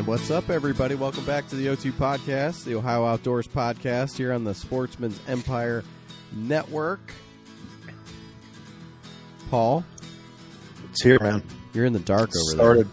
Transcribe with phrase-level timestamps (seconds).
[0.00, 0.94] And what's up, everybody?
[0.94, 5.84] Welcome back to the O2 Podcast, the Ohio Outdoors Podcast, here on the Sportsmen's Empire
[6.32, 7.12] Network.
[9.50, 9.84] Paul,
[10.88, 11.42] It's here, man.
[11.74, 12.88] you're in the dark over Started.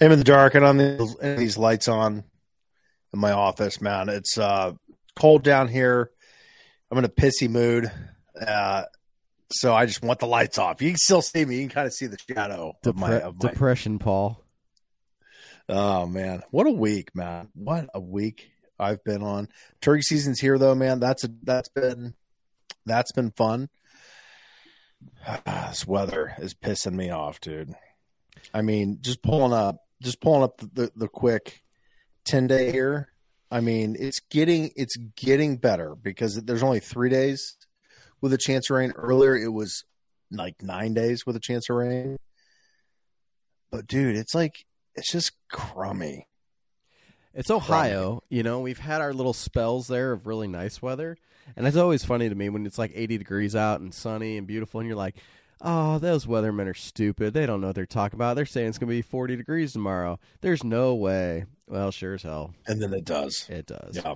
[0.00, 2.22] I'm in the dark and on the, these lights on
[3.12, 4.08] in my office, man.
[4.08, 4.74] It's uh,
[5.16, 6.12] cold down here.
[6.92, 7.90] I'm in a pissy mood.
[8.40, 8.84] Uh,
[9.50, 10.80] so I just want the lights off.
[10.80, 11.56] You can still see me.
[11.56, 12.90] You can kind of see the shadow there.
[12.90, 14.44] of my, Depre- of my depression, Paul.
[15.68, 17.48] Oh man, what a week, man!
[17.54, 19.48] What a week I've been on.
[19.80, 20.98] Turkey season's here, though, man.
[20.98, 22.14] That's a, that's been
[22.86, 23.68] that's been fun.
[25.46, 27.74] this weather is pissing me off, dude.
[28.54, 31.62] I mean, just pulling up, just pulling up the, the, the quick
[32.24, 33.12] ten day here.
[33.50, 37.56] I mean, it's getting it's getting better because there's only three days
[38.20, 38.92] with a chance of rain.
[38.92, 39.84] Earlier, it was
[40.30, 42.16] like nine days with a chance of rain.
[43.70, 44.64] But dude, it's like
[44.98, 46.26] it's just crummy.
[47.34, 51.16] It's Ohio, you know, we've had our little spells there of really nice weather.
[51.56, 54.46] And it's always funny to me when it's like 80 degrees out and sunny and
[54.46, 55.16] beautiful, and you're like,
[55.60, 57.34] oh, those weathermen are stupid.
[57.34, 58.34] They don't know what they're talking about.
[58.34, 60.18] They're saying it's going to be 40 degrees tomorrow.
[60.40, 61.44] There's no way.
[61.68, 62.54] Well, sure as hell.
[62.66, 63.46] And then it does.
[63.48, 63.96] It does.
[63.96, 64.14] Yeah.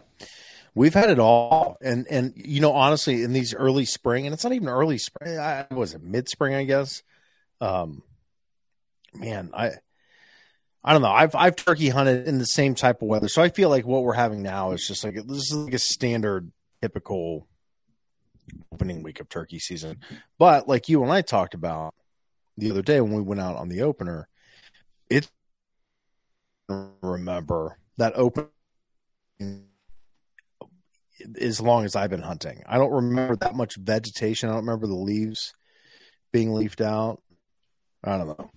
[0.75, 1.77] We've had it all.
[1.83, 5.39] And and you know, honestly, in these early spring, and it's not even early spring,
[5.39, 7.03] I was it mid spring, I guess.
[7.61, 8.03] Um
[9.15, 9.73] man, I
[10.85, 11.13] I don't know.
[11.13, 13.29] I've I've turkey hunted in the same type of weather.
[13.29, 15.79] So I feel like what we're having now is just like this is like a
[15.79, 16.51] standard
[16.81, 17.47] typical
[18.73, 19.99] opening week of turkey season.
[20.39, 21.95] But like you and I talked about
[22.57, 24.29] the other day when we went out on the opener,
[25.09, 25.31] it
[26.69, 28.49] remember that open
[31.41, 32.63] as long as I've been hunting.
[32.67, 34.49] I don't remember that much vegetation.
[34.49, 35.55] I don't remember the leaves
[36.33, 37.23] being leafed out.
[38.03, 38.51] I don't know.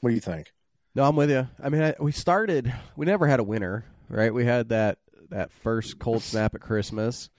[0.00, 0.52] What do you think?
[0.94, 1.48] No, I'm with you.
[1.62, 2.72] I mean, I, we started.
[2.96, 4.32] We never had a winter, right?
[4.32, 4.98] We had that
[5.30, 7.30] that first cold snap at Christmas,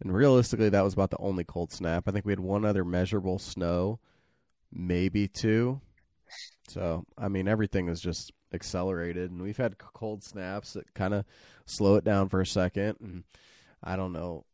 [0.00, 2.08] and realistically, that was about the only cold snap.
[2.08, 4.00] I think we had one other measurable snow,
[4.72, 5.80] maybe two.
[6.68, 11.24] So, I mean, everything was just accelerated, and we've had cold snaps that kind of
[11.66, 12.96] slow it down for a second.
[13.00, 13.24] And
[13.84, 14.44] I don't know.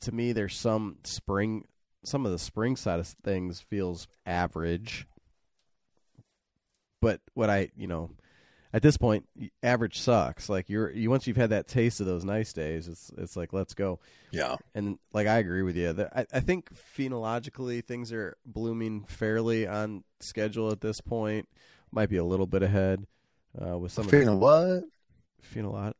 [0.00, 1.66] To me, there's some spring.
[2.04, 5.06] Some of the spring side of things feels average
[7.02, 8.08] but what I you know
[8.72, 9.26] at this point
[9.62, 13.10] average sucks like you're you once you've had that taste of those nice days it's
[13.18, 13.98] it's like let's go
[14.30, 14.56] Yeah.
[14.74, 20.04] and like I agree with you I, I think phenologically things are blooming fairly on
[20.20, 21.48] schedule at this point
[21.90, 23.06] might be a little bit ahead
[23.60, 24.84] uh, with some phenol of what?
[25.42, 25.92] phenol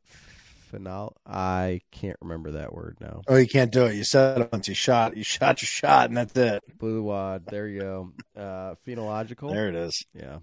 [0.71, 3.93] phenol I can't remember that word now Oh, you can't do it.
[3.93, 4.67] You said it once.
[4.67, 5.15] You shot.
[5.15, 6.63] You shot your shot, and that's it.
[6.79, 10.03] blue wad there you go uh, phenological There it is.
[10.15, 10.39] yeah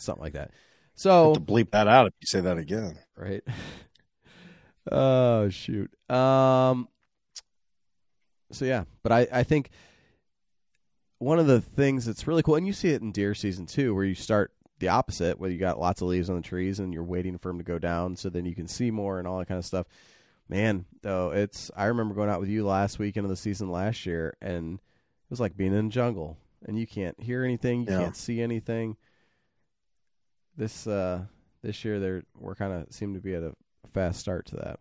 [0.00, 0.50] something like that
[0.94, 2.98] so to bleep that out if you say that again.
[3.16, 3.42] right?
[4.92, 5.90] oh shoot.
[6.10, 6.88] Um.
[8.52, 9.70] So yeah, but I I think
[11.18, 13.94] one of the things that's really cool, and you see it in deer season too,
[13.94, 16.92] where you start the opposite, where you got lots of leaves on the trees and
[16.94, 19.38] you're waiting for them to go down, so then you can see more and all
[19.38, 19.86] that kind of stuff.
[20.48, 24.04] Man, though, it's I remember going out with you last weekend of the season last
[24.06, 26.36] year, and it was like being in the jungle,
[26.66, 27.98] and you can't hear anything, you Yeah.
[27.98, 28.96] can't see anything.
[30.60, 31.22] This uh
[31.62, 33.54] this year, they're we're kind of seem to be at a
[33.94, 34.78] fast start to that.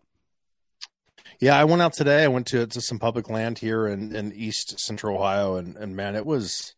[1.39, 2.25] Yeah, I went out today.
[2.25, 5.95] I went to to some public land here in, in East Central Ohio, and and
[5.95, 6.75] man, it was.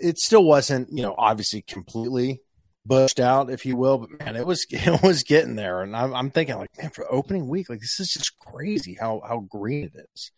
[0.00, 2.40] It still wasn't, you know, obviously completely
[2.86, 6.14] bushed out, if you will, but man, it was it was getting there, and I'm,
[6.14, 9.84] I'm thinking like, man, for opening week, like this is just crazy how how green
[9.84, 10.32] it is.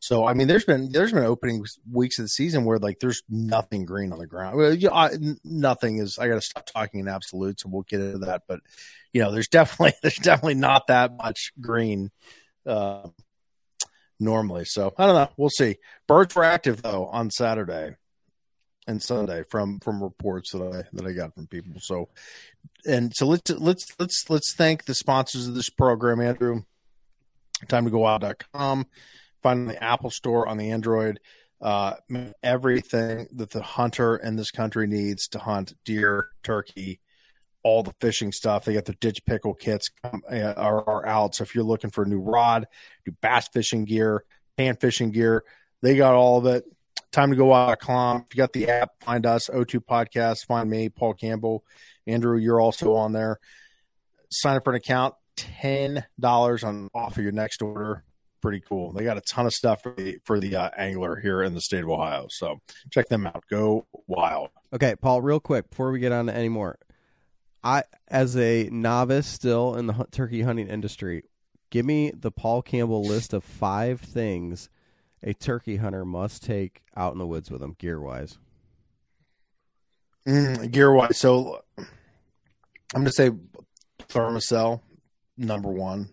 [0.00, 3.22] So I mean, there's been there's been opening weeks of the season where like there's
[3.28, 4.56] nothing green on the ground.
[4.56, 5.10] Well, you know, I,
[5.44, 6.18] nothing is.
[6.18, 8.42] I got to stop talking in absolutes, and we'll get into that.
[8.48, 8.60] But
[9.12, 12.10] you know, there's definitely there's definitely not that much green
[12.66, 13.08] uh,
[14.18, 14.64] normally.
[14.64, 15.28] So I don't know.
[15.36, 15.76] We'll see.
[16.08, 17.96] Birds were active though on Saturday
[18.86, 21.78] and Sunday from from reports that I that I got from people.
[21.78, 22.08] So
[22.86, 26.62] and so let's let's let's let's thank the sponsors of this program, Andrew.
[27.68, 28.86] Time to go out.com
[29.42, 31.20] find the Apple Store on the Android.
[31.60, 31.94] Uh,
[32.42, 37.00] everything that the hunter in this country needs to hunt deer, turkey,
[37.62, 38.64] all the fishing stuff.
[38.64, 41.34] They got the ditch pickle kits uh, are, are, out.
[41.34, 42.66] So if you're looking for a new rod,
[43.06, 44.24] new bass fishing gear,
[44.56, 45.44] pan fishing gear,
[45.82, 46.64] they got all of it.
[47.12, 48.24] Time to go out.com.
[48.28, 51.64] If you got the app, find us, O2 Podcast, find me, Paul Campbell.
[52.06, 53.38] Andrew, you're also on there.
[54.30, 58.04] Sign up for an account, $10 on off of your next order
[58.40, 58.92] pretty cool.
[58.92, 61.60] They got a ton of stuff for the for the uh, angler here in the
[61.60, 62.26] state of Ohio.
[62.28, 62.60] So
[62.90, 63.44] check them out.
[63.50, 64.50] Go wild.
[64.72, 65.22] Okay, Paul.
[65.22, 66.78] Real quick before we get on to any more,
[67.62, 71.24] I as a novice still in the turkey hunting industry,
[71.70, 74.68] give me the Paul Campbell list of five things
[75.22, 78.38] a turkey hunter must take out in the woods with them, gear wise.
[80.26, 81.86] Mm, gear wise, so I'm
[83.02, 83.30] going to say
[84.08, 84.80] Thermacell
[85.36, 86.10] number one.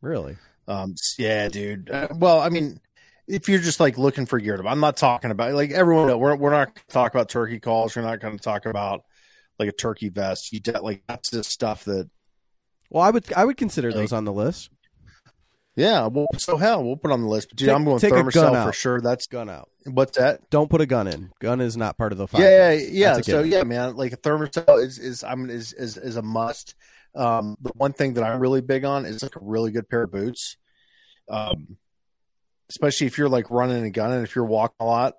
[0.00, 0.36] Really?
[0.68, 1.90] Um, yeah, dude.
[1.90, 2.78] Uh, well, I mean,
[3.26, 6.06] if you're just like looking for gear, I'm not talking about like everyone.
[6.18, 7.96] We're we're not talk about turkey calls.
[7.96, 9.02] We're not going to talk about
[9.58, 10.52] like a turkey vest.
[10.52, 12.08] You de- like that's just stuff that.
[12.90, 14.70] Well, I would I would consider like, those on the list.
[15.74, 17.50] Yeah, well, so hell, we'll put on the list.
[17.50, 19.00] But dude, take, I'm going Thermacell for sure.
[19.00, 19.70] That's gun out.
[19.86, 20.50] What's that?
[20.50, 21.30] Don't put a gun in.
[21.40, 22.40] Gun is not part of the five.
[22.40, 23.20] Yeah, yeah, yeah.
[23.20, 26.74] So yeah, man, like a Thermacell is is I'm is is, is a must.
[27.14, 30.02] Um, the one thing that I'm really big on is like a really good pair
[30.02, 30.56] of boots.
[31.28, 31.76] Um,
[32.70, 35.14] especially if you're like running and gunning, if you're walking a lot,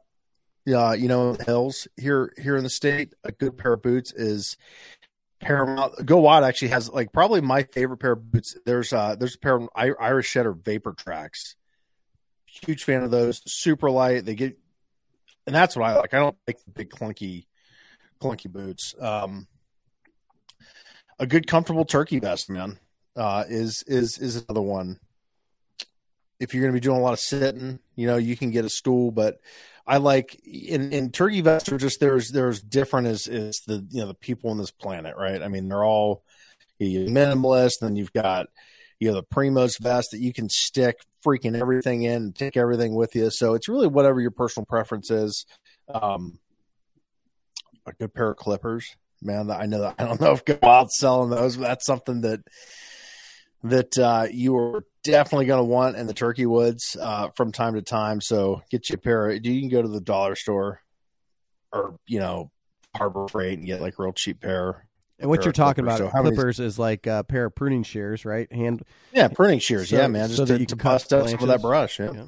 [0.65, 4.57] yeah, you know, hills here here in the state, a good pair of boots is
[5.39, 6.05] paramount.
[6.05, 8.55] Go Wild actually has like probably my favorite pair of boots.
[8.65, 11.55] There's uh there's a pair of Irish Setter Vapor Tracks.
[12.45, 13.41] Huge fan of those.
[13.51, 14.25] Super light.
[14.25, 14.57] They get,
[15.45, 16.13] and that's what I like.
[16.13, 17.45] I don't like the big clunky,
[18.19, 18.95] clunky boots.
[18.99, 19.47] Um,
[21.19, 22.79] a good comfortable turkey vest, man,
[23.15, 24.99] uh, is is is another one.
[26.39, 28.63] If you're going to be doing a lot of sitting, you know, you can get
[28.63, 29.39] a stool, but
[29.85, 34.01] I like in, in turkey vests are just there's there's different as is the you
[34.01, 35.41] know the people on this planet, right?
[35.41, 36.23] I mean, they're all
[36.79, 38.47] minimalist, then you've got
[38.99, 42.95] you know the Primos vest that you can stick freaking everything in and take everything
[42.95, 43.29] with you.
[43.29, 45.45] So it's really whatever your personal preference is.
[45.93, 46.39] Um,
[47.85, 49.49] a good pair of clippers man.
[49.51, 52.41] I know that I don't know if Go Wild selling those, but that's something that
[53.63, 57.75] that uh, you are definitely going to want in the turkey woods uh, from time
[57.75, 58.21] to time.
[58.21, 59.29] So get you a pair.
[59.29, 60.81] Of, you can go to the dollar store
[61.71, 62.51] or you know
[62.95, 64.85] Harbor Freight and get like a real cheap pair.
[65.21, 68.49] And what you're talking about, so clippers, is like a pair of pruning shears, right?
[68.53, 69.89] Hand, yeah, pruning shears.
[69.89, 71.99] So, yeah, man, just so to, that you can bust out some of that brush.
[71.99, 72.13] Yeah.
[72.13, 72.25] yeah.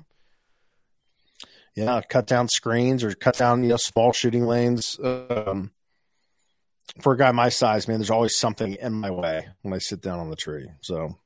[1.74, 5.00] yeah, cut down screens or cut down you know small shooting lanes.
[5.02, 5.72] Um,
[7.00, 10.02] for a guy my size, man, there's always something in my way when I sit
[10.02, 10.70] down on the tree.
[10.82, 11.18] So,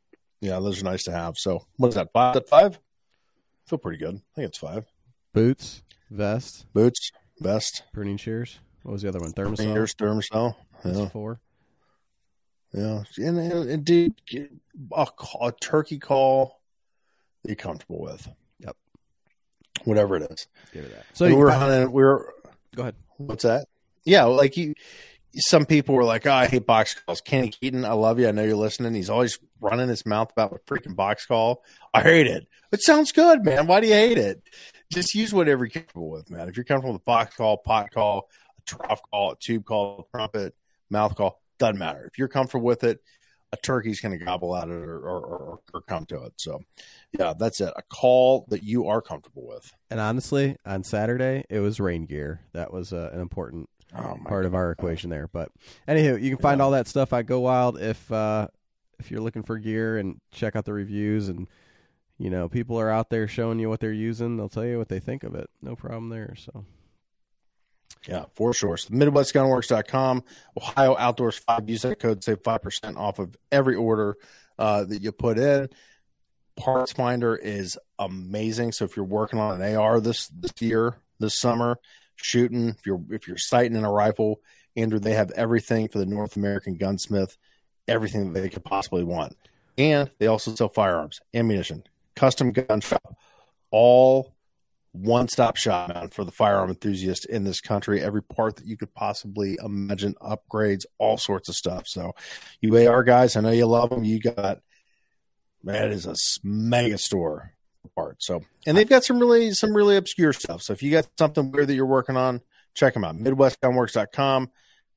[0.41, 1.35] yeah, those are nice to have.
[1.37, 2.11] So, what is that?
[2.13, 2.33] Five?
[2.35, 2.75] That five?
[2.75, 4.15] I feel pretty good.
[4.15, 4.85] I think it's five.
[5.33, 5.81] Boots,
[6.11, 8.59] vest, boots, vest, pruning shears.
[8.83, 9.33] What was the other one?
[9.33, 9.73] Thermacell.
[9.73, 10.55] Shears, Thermacell.
[10.83, 11.09] Yeah.
[11.09, 11.39] four.
[12.73, 14.13] Yeah, and, and, and dude,
[14.91, 15.07] a,
[15.41, 16.61] a turkey call
[17.41, 18.27] that you're comfortable with.
[18.59, 18.75] Yep.
[19.85, 20.47] Whatever it is.
[20.73, 21.05] Give it that.
[21.13, 21.91] So we were hunting.
[21.91, 22.33] We were.
[22.75, 22.95] Go ahead.
[23.17, 23.67] What's that?
[24.03, 24.75] Yeah, like you
[25.37, 28.27] some people were like, "Oh, I hate box calls." Kenny Keaton, I love you.
[28.27, 28.93] I know you're listening.
[28.93, 31.63] He's always running his mouth about a freaking box call.
[31.93, 32.47] I hate it.
[32.71, 33.67] It sounds good, man.
[33.67, 34.41] Why do you hate it?
[34.91, 36.47] Just use whatever you're comfortable with, man.
[36.47, 40.07] If you're comfortable with a box call, pot call, a trough call, a tube call,
[40.07, 40.55] a trumpet,
[40.89, 42.05] mouth call, doesn't matter.
[42.05, 42.99] If you're comfortable with it,
[43.51, 46.33] a turkey's going to gobble at it or, or, or, or, come to it.
[46.37, 46.59] So,
[47.17, 47.73] yeah, that's it.
[47.75, 49.71] A call that you are comfortable with.
[49.89, 52.41] And honestly, on Saturday, it was rain gear.
[52.53, 54.45] That was uh, an important oh part God.
[54.45, 55.27] of our equation there.
[55.31, 55.51] But
[55.87, 56.65] anywho, you can find yeah.
[56.65, 58.47] all that stuff at Go Wild if uh,
[58.99, 61.47] if you're looking for gear and check out the reviews and
[62.17, 64.37] you know people are out there showing you what they're using.
[64.37, 65.49] They'll tell you what they think of it.
[65.61, 66.35] No problem there.
[66.37, 66.65] So.
[68.07, 68.77] Yeah, for sure.
[68.77, 70.23] So MidwestGunworks.com,
[70.57, 71.69] Ohio Outdoors 5.
[71.69, 74.15] Use that code, save 5% off of every order
[74.59, 75.69] uh, that you put in.
[76.55, 78.73] Parts Finder is amazing.
[78.73, 81.79] So if you're working on an AR this, this year, this summer,
[82.15, 84.41] shooting, if you're if you're sighting in a rifle,
[84.75, 87.37] Andrew, they have everything for the North American gunsmith,
[87.87, 89.35] everything that they could possibly want.
[89.77, 91.83] And they also sell firearms, ammunition,
[92.15, 93.17] custom gun shop,
[93.71, 94.35] all
[94.91, 98.01] one stop shop, man, for the firearm enthusiast in this country.
[98.01, 101.87] Every part that you could possibly imagine, upgrades, all sorts of stuff.
[101.87, 102.13] So,
[102.61, 104.05] you AR guys, I know you love them.
[104.05, 104.59] You got,
[105.63, 107.54] man, it is a mega store
[107.85, 108.23] part.
[108.23, 110.61] So, and they've got some really, some really obscure stuff.
[110.61, 112.41] So, if you got something weird that you're working on,
[112.73, 113.15] check them out.
[113.17, 114.49] MidwestGunworks.com,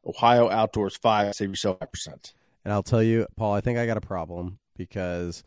[0.07, 2.33] Ohio Outdoors 5, save yourself 5%.
[2.65, 5.43] And I'll tell you, Paul, I think I got a problem because,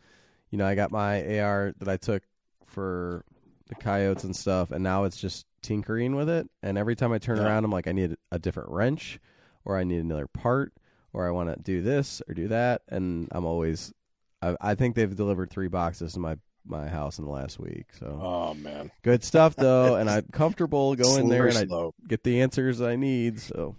[0.49, 2.23] you know, I got my AR that I took
[2.65, 3.25] for
[3.67, 6.49] the coyotes and stuff, and now it's just tinkering with it.
[6.63, 7.43] And every time I turn Yeah.
[7.45, 9.19] around, I'm like, I need a different wrench,
[9.65, 10.73] or I need another part,
[11.13, 12.81] or I want to do this or do that.
[12.89, 13.93] And I'm always,
[14.41, 17.85] I, I think they've delivered three boxes to my my house in the last week.
[17.99, 18.91] So Oh, man.
[19.03, 23.39] good stuff though, and I'm comfortable going there and I get the answers I need.
[23.39, 23.75] So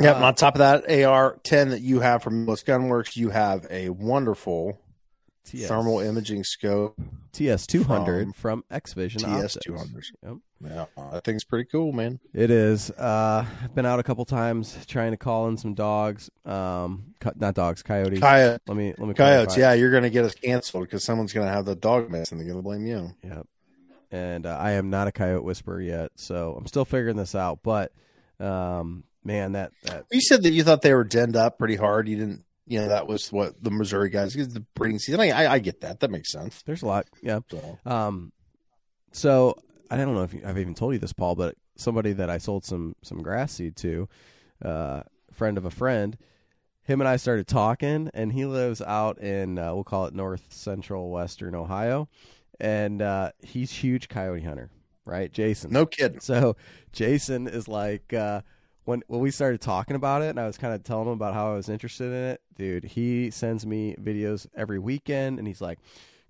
[0.00, 0.16] Yep.
[0.16, 3.66] Uh, on top of that, AR 10 that you have from Midwest Gunworks, you have
[3.70, 4.78] a wonderful
[5.46, 7.00] TS, thermal imaging scope,
[7.32, 10.04] TS two hundred from from X Vision TS 200.
[10.22, 10.36] Yep.
[10.64, 12.18] Yeah, that thing's pretty cool, man.
[12.32, 12.90] It is.
[12.90, 16.30] Uh, I've been out a couple times trying to call in some dogs.
[16.46, 18.20] Um, not dogs, coyotes.
[18.20, 19.60] Coyote, let me let me coyotes, clarify.
[19.60, 22.32] yeah, you're going to get us canceled because someone's going to have the dog mess
[22.32, 23.14] and they're going to blame you.
[23.22, 23.46] Yep.
[24.10, 27.58] And uh, I am not a coyote whisperer yet, so I'm still figuring this out.
[27.62, 27.92] But
[28.40, 32.08] um, man, that that You said that you thought they were denned up pretty hard.
[32.08, 35.20] You didn't, you know, that was what the Missouri guys, because the breeding season.
[35.20, 36.00] I, I, I get that.
[36.00, 36.62] That makes sense.
[36.62, 37.06] there's a lot.
[37.22, 37.40] Yeah.
[37.50, 38.32] So, Um,
[39.12, 39.56] so
[39.90, 42.64] I don't know if I've even told you this, Paul, but somebody that I sold
[42.64, 44.08] some some grass seed to,
[44.64, 46.18] uh, friend of a friend,
[46.82, 50.46] him and I started talking, and he lives out in uh, we'll call it north
[50.52, 52.08] central western Ohio,
[52.58, 54.70] and uh, he's huge coyote hunter,
[55.04, 55.72] right, Jason?
[55.72, 56.20] no kidding.
[56.20, 56.56] So
[56.92, 58.42] Jason is like uh,
[58.86, 61.34] when when we started talking about it, and I was kind of telling him about
[61.34, 62.84] how I was interested in it, dude.
[62.84, 65.78] He sends me videos every weekend, and he's like,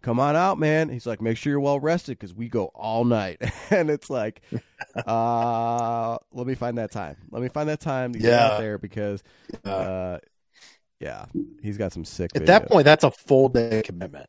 [0.03, 3.05] "Come on out, man." He's like, "Make sure you're well rested because we go all
[3.05, 4.43] night." and it's like,
[5.07, 7.17] uh, let me find that time.
[7.31, 8.47] Let me find that time to get Yeah.
[8.47, 9.23] out there because,
[9.65, 10.19] uh,
[10.99, 11.27] yeah,
[11.63, 12.33] he's got some sick.
[12.35, 14.29] At that point, that's a full day commitment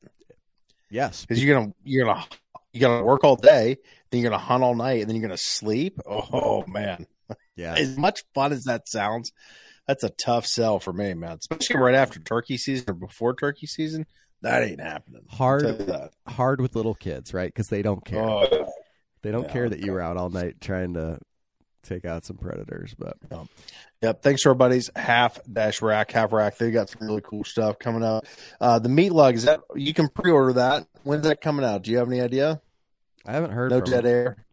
[0.89, 2.25] yes, because you're gonna you're gonna
[2.73, 3.77] you're going to work all day,
[4.11, 5.99] then you're gonna hunt all night, and then you're gonna sleep.
[6.05, 7.07] Oh man,
[7.57, 9.31] yeah, as much fun as that sounds,
[9.87, 11.37] that's a tough sell for me, man.
[11.39, 14.05] Especially right after turkey season or before turkey season.
[14.43, 15.23] That ain't happening.
[15.29, 15.65] Hard,
[16.27, 17.47] hard with little kids, right?
[17.47, 18.21] Because they don't care.
[18.23, 18.71] Oh.
[19.23, 21.19] They don't Yeah, care that you were out all night trying to
[21.83, 23.17] take out some predators, but
[24.01, 24.21] Yep.
[24.21, 26.57] Thanks to our buddies, Half Dash Rack, Half Rack.
[26.57, 28.27] They got some really cool stuff coming out.
[28.61, 30.85] Uh, the meat lug is that you can pre-order that.
[31.03, 31.81] When's that coming out?
[31.81, 32.61] Do you have any idea?
[33.25, 33.71] I haven't heard.
[33.71, 34.45] No from dead air.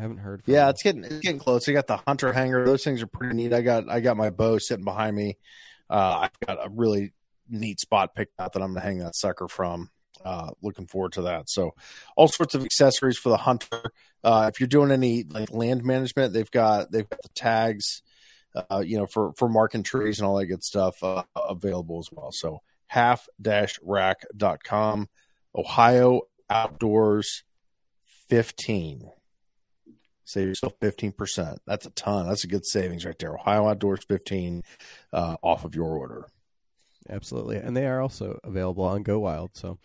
[0.00, 0.44] Haven't heard.
[0.44, 1.68] From Yeah, it's getting it's getting close.
[1.68, 2.64] I got the hunter hanger.
[2.64, 3.52] Those things are pretty neat.
[3.52, 5.36] I got I got my bow sitting behind me.
[5.90, 7.12] Uh, I've got a really
[7.48, 9.90] neat spot picked out that I'm gonna hang that sucker from.
[10.24, 11.48] Uh, looking forward to that.
[11.48, 11.74] So,
[12.16, 13.82] all sorts of accessories for the hunter.
[14.22, 18.02] Uh, if you're doing any like land management, they've got they've got the tags,
[18.54, 22.08] uh, you know, for for marking trees and all that good stuff uh, available as
[22.12, 22.32] well.
[22.32, 23.28] So, half
[23.82, 25.08] rack.com,
[25.54, 27.44] Ohio Outdoors
[28.28, 29.10] 15.
[30.30, 31.58] Save yourself 15%.
[31.66, 32.28] That's a ton.
[32.28, 33.34] That's a good savings right there.
[33.34, 34.62] Ohio Outdoors 15
[35.12, 36.26] uh, off of your order.
[37.08, 39.50] absolutely, and they are also available on Go Wild.
[39.54, 39.78] So,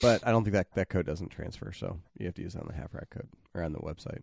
[0.00, 1.72] but I don't think that that code doesn't transfer.
[1.72, 4.22] So you have to use it on the half rack code or on the website.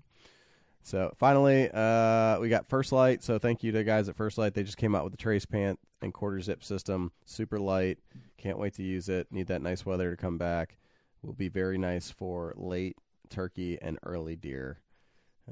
[0.82, 3.22] So finally, uh, we got First Lite.
[3.22, 4.56] So thank you to the guys at First Lite.
[4.56, 7.12] They just came out with the trace pant and quarter zip system.
[7.26, 8.00] Super light.
[8.40, 9.32] Can't wait to use it.
[9.32, 10.80] Need that nice weather to come back.
[11.22, 12.98] Will be very nice for late
[13.30, 14.80] turkey and early deer.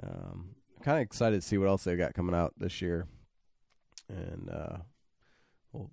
[0.01, 3.07] Um, kind of excited to see what else they've got coming out this year,
[4.09, 4.77] and uh,
[5.71, 5.91] we'll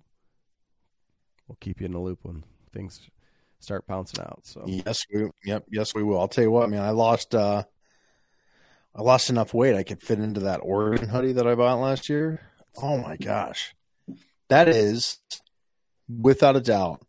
[1.47, 2.43] we'll keep you in the loop when
[2.73, 3.09] things
[3.63, 4.41] start bouncing out.
[4.43, 6.19] So Yes, we yep, yes we will.
[6.19, 7.63] I'll tell you what, man, I lost uh
[8.95, 12.09] I lost enough weight I could fit into that Origin hoodie that I bought last
[12.09, 12.41] year.
[12.81, 13.73] Oh my gosh.
[14.49, 15.19] That is
[16.07, 17.05] without a doubt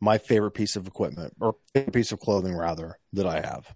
[0.00, 1.56] my favorite piece of equipment or
[1.92, 3.74] piece of clothing rather that I have.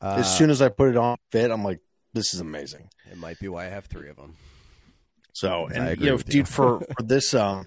[0.00, 1.80] Uh, as soon as I put it on fit, I'm like,
[2.12, 2.88] this is amazing.
[3.10, 4.36] it might be why I have three of them.
[5.32, 6.42] So, I and agree you know, with you.
[6.42, 7.66] dude, for for this um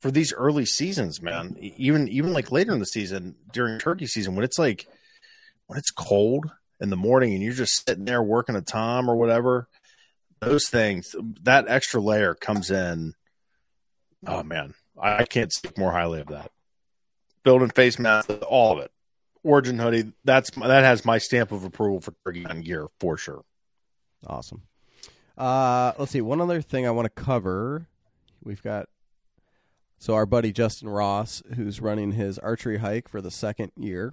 [0.00, 4.34] for these early seasons, man, even even like later in the season during turkey season,
[4.34, 4.86] when it's like
[5.66, 9.16] when it's cold in the morning and you're just sitting there working a tom or
[9.16, 9.68] whatever,
[10.40, 13.14] those things, that extra layer comes in.
[14.26, 16.50] Oh man, I, can't speak more highly of that.
[17.42, 18.90] Building face mask, all of it.
[19.44, 23.44] Origin hoodie, that's that has my stamp of approval for turkey hunting gear for sure.
[24.26, 24.62] Awesome.
[25.36, 26.20] Uh, let's see.
[26.20, 27.86] One other thing I want to cover.
[28.42, 28.88] We've got
[29.98, 34.12] so our buddy Justin Ross, who's running his archery hike for the second year.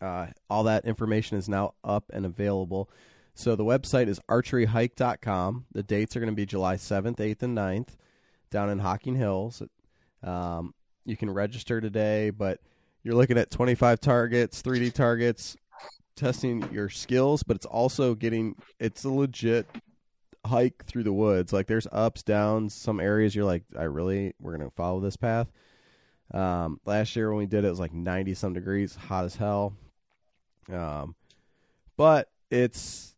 [0.00, 2.90] Uh, all that information is now up and available.
[3.34, 5.66] So the website is archeryhike.com.
[5.72, 7.88] The dates are going to be July 7th, 8th, and 9th
[8.50, 9.62] down in Hocking Hills.
[10.22, 12.60] Um, you can register today, but
[13.04, 15.56] you're looking at 25 targets, 3D targets,
[16.16, 19.66] testing your skills, but it's also getting it's a legit
[20.46, 21.52] hike through the woods.
[21.52, 25.52] Like there's ups, downs, some areas you're like, I really we're gonna follow this path.
[26.32, 29.36] Um, last year when we did it, it was like 90 some degrees, hot as
[29.36, 29.74] hell.
[30.72, 31.14] Um,
[31.96, 33.14] but it's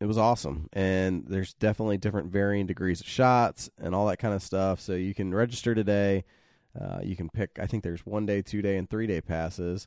[0.00, 4.32] it was awesome, and there's definitely different varying degrees of shots and all that kind
[4.32, 4.80] of stuff.
[4.80, 6.24] So you can register today.
[6.78, 7.58] Uh, you can pick.
[7.60, 9.86] I think there's one day, two day, and three day passes.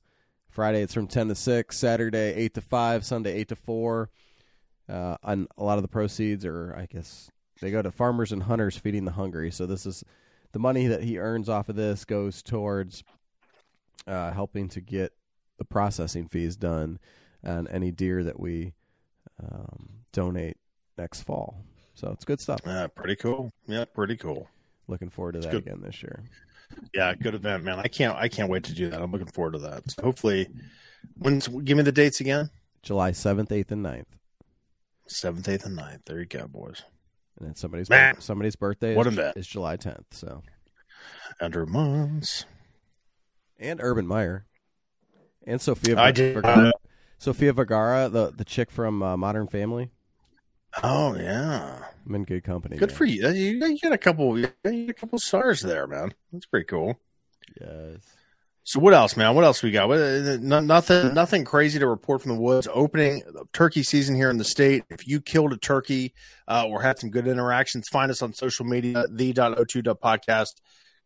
[0.50, 1.78] Friday it's from ten to six.
[1.78, 3.06] Saturday eight to five.
[3.06, 4.10] Sunday eight to four.
[4.90, 7.30] Uh, and a lot of the proceeds are, I guess,
[7.62, 9.50] they go to farmers and hunters feeding the hungry.
[9.52, 10.04] So this is
[10.52, 13.04] the money that he earns off of this goes towards
[14.06, 15.14] uh, helping to get
[15.58, 17.00] the processing fees done
[17.46, 18.74] on any deer that we
[19.42, 20.58] um, donate
[20.98, 21.64] next fall.
[21.94, 22.60] So it's good stuff.
[22.66, 23.52] Yeah, pretty cool.
[23.68, 24.50] Yeah, pretty cool.
[24.88, 25.68] Looking forward to It's that good.
[25.68, 26.24] again this year.
[26.94, 27.80] Yeah, good event, man.
[27.80, 29.02] I can't I can't wait to do that.
[29.02, 29.90] I'm looking forward to that.
[29.92, 30.48] So hopefully,
[31.18, 32.50] when's give me the dates again?
[32.84, 34.06] July 7th, 8th, and 9th.
[35.08, 36.06] Seventh, eighth, and 9th.
[36.06, 36.84] There you go, boys.
[37.38, 38.20] And then somebody's Man.
[38.22, 39.36] somebody's birthday What is, bet.
[39.38, 40.06] is July 10th.
[40.12, 40.42] So
[41.40, 42.46] Andrew months.
[43.60, 44.46] and Urban Meyer
[45.46, 46.36] and Sophia I did.
[46.36, 46.72] Vergara,
[47.18, 49.92] Sophia Vergara, the the chick from uh, Modern Family.
[50.84, 52.78] Oh yeah, I'm in good company.
[52.78, 52.98] good man.
[52.98, 53.28] for you.
[53.30, 54.38] You you got a couple.
[54.40, 56.14] You got a couple stars there, man.
[56.32, 56.98] That's pretty cool.
[57.60, 57.98] Yes.
[58.64, 59.34] So what else, man?
[59.34, 59.90] What else we got?
[59.90, 62.68] Uh, no, nothing, nothing crazy to report from the woods.
[62.72, 63.24] Opening
[63.54, 64.84] turkey season here in the state.
[64.92, 66.14] If you killed a turkey
[66.48, 69.06] uh, or had some good interactions, find us on social media.
[69.10, 70.62] The.o2.podcast.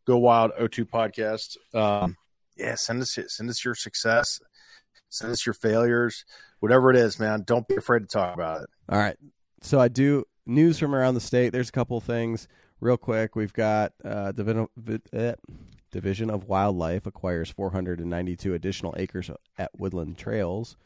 [0.06, 1.58] Go wild O2 podcast.
[1.74, 2.18] Um,
[2.58, 4.40] yeah, send us send us your success.
[5.10, 6.26] Send us your failures.
[6.60, 7.44] Whatever it is, man.
[7.46, 8.70] Don't be afraid to talk about it.
[8.90, 9.16] All right.
[9.66, 11.50] So I do news from around the state.
[11.50, 12.48] There's a couple things
[12.80, 13.36] real quick.
[13.36, 14.68] We've got uh, Division,
[15.12, 15.34] eh,
[15.90, 20.78] Division of Wildlife acquires 492 additional acres at Woodland Trails.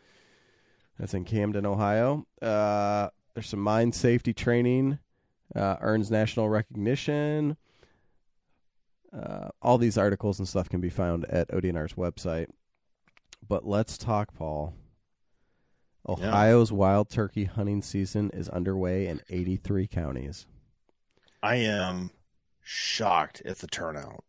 [0.98, 2.26] That's in Camden, Ohio.
[2.42, 5.00] Uh, there's some mine safety training.
[5.54, 7.58] Uh, earns national recognition.
[9.12, 12.48] Uh, all these articles and stuff can be found at ODNR's website.
[13.46, 14.74] But let's talk, Paul.
[16.08, 20.46] Ohio's wild turkey hunting season is underway in 83 counties.
[21.44, 22.12] I am
[22.62, 24.24] shocked at the turnout.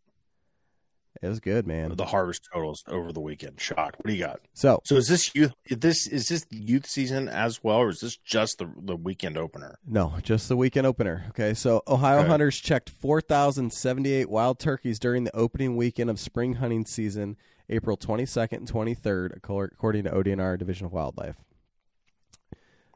[1.23, 1.95] It was good, man.
[1.97, 3.61] The harvest totals over the weekend.
[3.61, 3.97] Shocked.
[3.99, 4.41] What do you got?
[4.55, 5.53] So, So is this youth?
[5.69, 9.79] This is this youth season as well, or is this just the the weekend opener?
[9.87, 11.27] no, just the weekend opener.
[11.31, 12.29] Okay, so Ohio Okay.
[12.29, 17.37] hunters checked 4,078 wild turkeys during the opening weekend of spring hunting season,
[17.69, 21.37] April 22nd and 23rd, according to ODNR Division of Wildlife.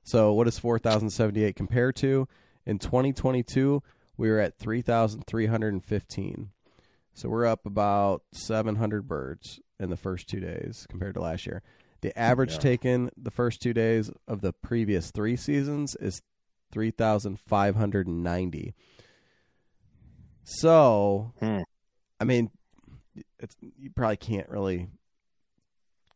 [0.04, 2.28] So, what does 4,078 compare to?
[2.66, 3.82] In 2022,
[4.16, 6.50] we were at 3,315.
[7.16, 11.62] So we're up about 700 birds in the first two days compared to last year.
[12.00, 12.58] The average Yeah.
[12.58, 16.20] taken the first two days of the previous three seasons is
[16.72, 18.74] 3,590.
[20.42, 21.60] So, Hmm.
[22.20, 22.50] I mean,
[23.38, 24.88] it's, you probably can't really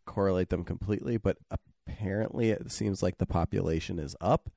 [0.04, 1.38] correlate them completely, but
[1.88, 4.50] apparently it seems like the population is up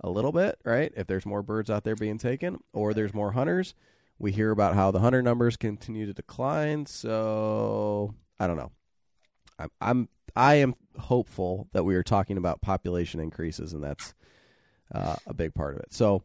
[0.00, 0.92] a little bit, right?
[0.96, 3.74] If there's more birds out there being taken or there's more hunters,
[4.18, 6.86] we hear about how the hunter numbers continue to decline.
[6.86, 8.72] So I don't know.
[9.58, 14.14] I'm, I'm I am hopeful that we are talking about population increases, and that's
[14.94, 15.94] uh, a big part of it.
[15.94, 16.22] So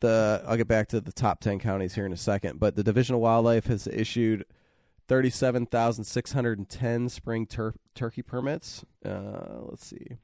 [0.00, 2.84] the I'll get back to the top ten counties here in a second, but the
[2.84, 4.44] Division of Wildlife has issued
[5.06, 8.84] thirty-seven thousand six hundred and ten spring tur- turkey permits.
[9.04, 10.18] Uh, let's see.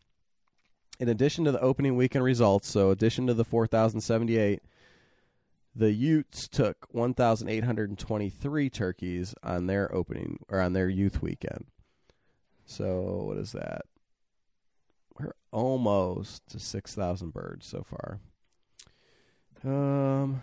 [0.99, 4.63] In addition to the opening weekend results, so addition to the four thousand seventy-eight,
[5.75, 10.73] the Utes took one thousand eight hundred and twenty-three turkeys on their opening or on
[10.73, 11.67] their youth weekend.
[12.67, 13.83] So what is that?
[15.19, 18.19] We're almost to six thousand birds so far.
[19.63, 20.43] Um,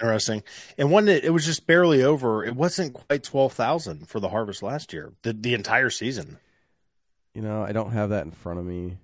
[0.00, 0.42] Interesting.
[0.76, 2.44] And one that it was just barely over.
[2.44, 5.12] It wasn't quite twelve thousand for the harvest last year.
[5.22, 6.38] The the entire season.
[7.32, 8.98] you know, I don't have that in front of me.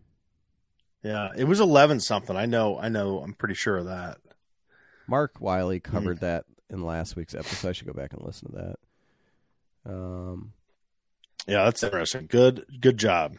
[1.03, 2.37] Yeah, it was eleven something.
[2.37, 2.79] I know.
[2.79, 3.21] I know.
[3.21, 4.19] I'm pretty sure of that.
[5.07, 7.69] Mark Wiley covered that in last week's episode.
[7.69, 8.57] I should go back and listen to
[9.87, 9.91] that.
[9.93, 10.53] Um,
[11.47, 12.27] Yeah, that's interesting.
[12.29, 12.67] Good.
[12.81, 13.37] Good job.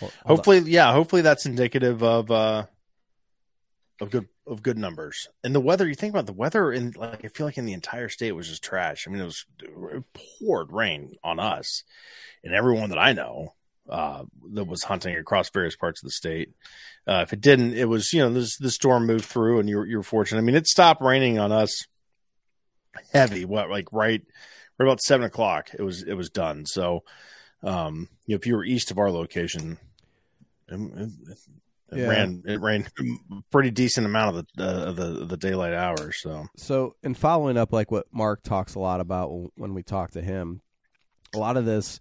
[0.00, 0.36] hold- hold on.
[0.36, 0.92] Hopefully, yeah.
[0.92, 2.66] Hopefully, that's indicative of uh
[4.00, 5.28] of good of good numbers.
[5.42, 7.72] And the weather, you think about the weather, and like I feel like in the
[7.72, 9.06] entire state was just trash.
[9.06, 11.84] I mean, it was it poured rain on us
[12.44, 13.54] and everyone that I know
[13.88, 16.52] uh, that was hunting across various parts of the state.
[17.06, 19.82] Uh, if it didn't, it was you know this the storm moved through, and you
[19.84, 20.40] you were fortunate.
[20.40, 21.86] I mean, it stopped raining on us
[23.12, 23.44] heavy.
[23.44, 24.22] What like right
[24.78, 25.70] right about seven o'clock?
[25.78, 26.66] It was it was done.
[26.66, 27.04] So
[27.62, 29.78] um, you know, if you were east of our location.
[30.70, 31.38] It, it,
[31.90, 32.08] it yeah.
[32.08, 32.86] ran it ran
[33.50, 36.20] pretty decent amount of the uh, the the daylight hours.
[36.20, 40.12] So so in following up, like what Mark talks a lot about when we talk
[40.12, 40.60] to him,
[41.34, 42.00] a lot of this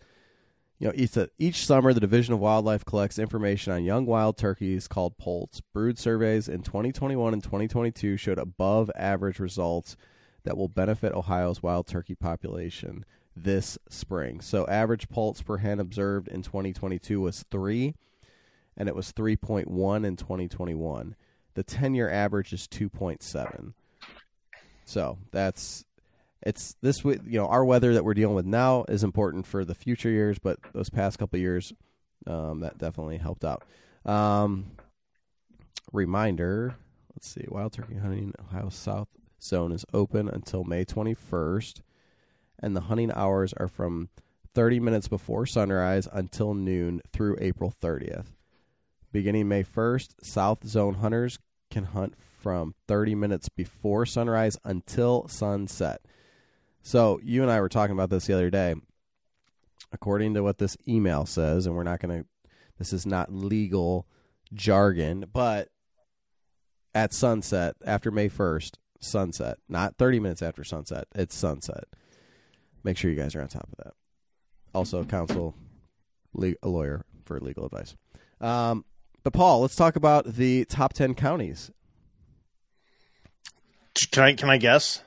[0.79, 4.87] you know, each, each summer, the Division of Wildlife collects information on young wild turkeys
[4.87, 5.59] called poults.
[5.73, 9.97] Brood surveys in 2021 and 2022 showed above average results
[10.43, 14.39] that will benefit Ohio's wild turkey population this spring.
[14.39, 17.95] So, average poults per hen observed in 2022 was three,
[18.77, 21.15] and it was 3.1 in 2021.
[21.55, 23.73] The 10 year average is 2.7.
[24.85, 25.83] So, that's
[26.43, 29.75] it's this you know our weather that we're dealing with now is important for the
[29.75, 31.73] future years, but those past couple years,
[32.25, 33.63] um, that definitely helped out.
[34.05, 34.71] Um,
[35.91, 36.75] reminder:
[37.13, 39.09] Let's see, wild turkey hunting Ohio South
[39.41, 41.81] Zone is open until May 21st,
[42.59, 44.09] and the hunting hours are from
[44.53, 48.36] 30 minutes before sunrise until noon through April 30th.
[49.17, 51.39] Beginning May 1st, South Zone hunters
[51.71, 56.01] can hunt from 30 minutes before sunrise until sunset.
[56.83, 58.75] So you and I were talking about this the other day.
[59.91, 62.29] According to what this email says, and we're not going to,
[62.77, 64.05] this is not legal
[64.53, 65.69] jargon, but
[66.93, 71.85] at sunset after May 1st, sunset, not 30 minutes after sunset, it's sunset.
[72.83, 73.93] Make sure you guys are on top of that.
[74.75, 75.55] Also, counsel
[76.61, 77.95] a lawyer for legal advice.
[78.39, 78.85] Um,
[79.27, 81.69] but Paul, let's talk about the top 10 counties.
[84.09, 85.01] Can I can I guess?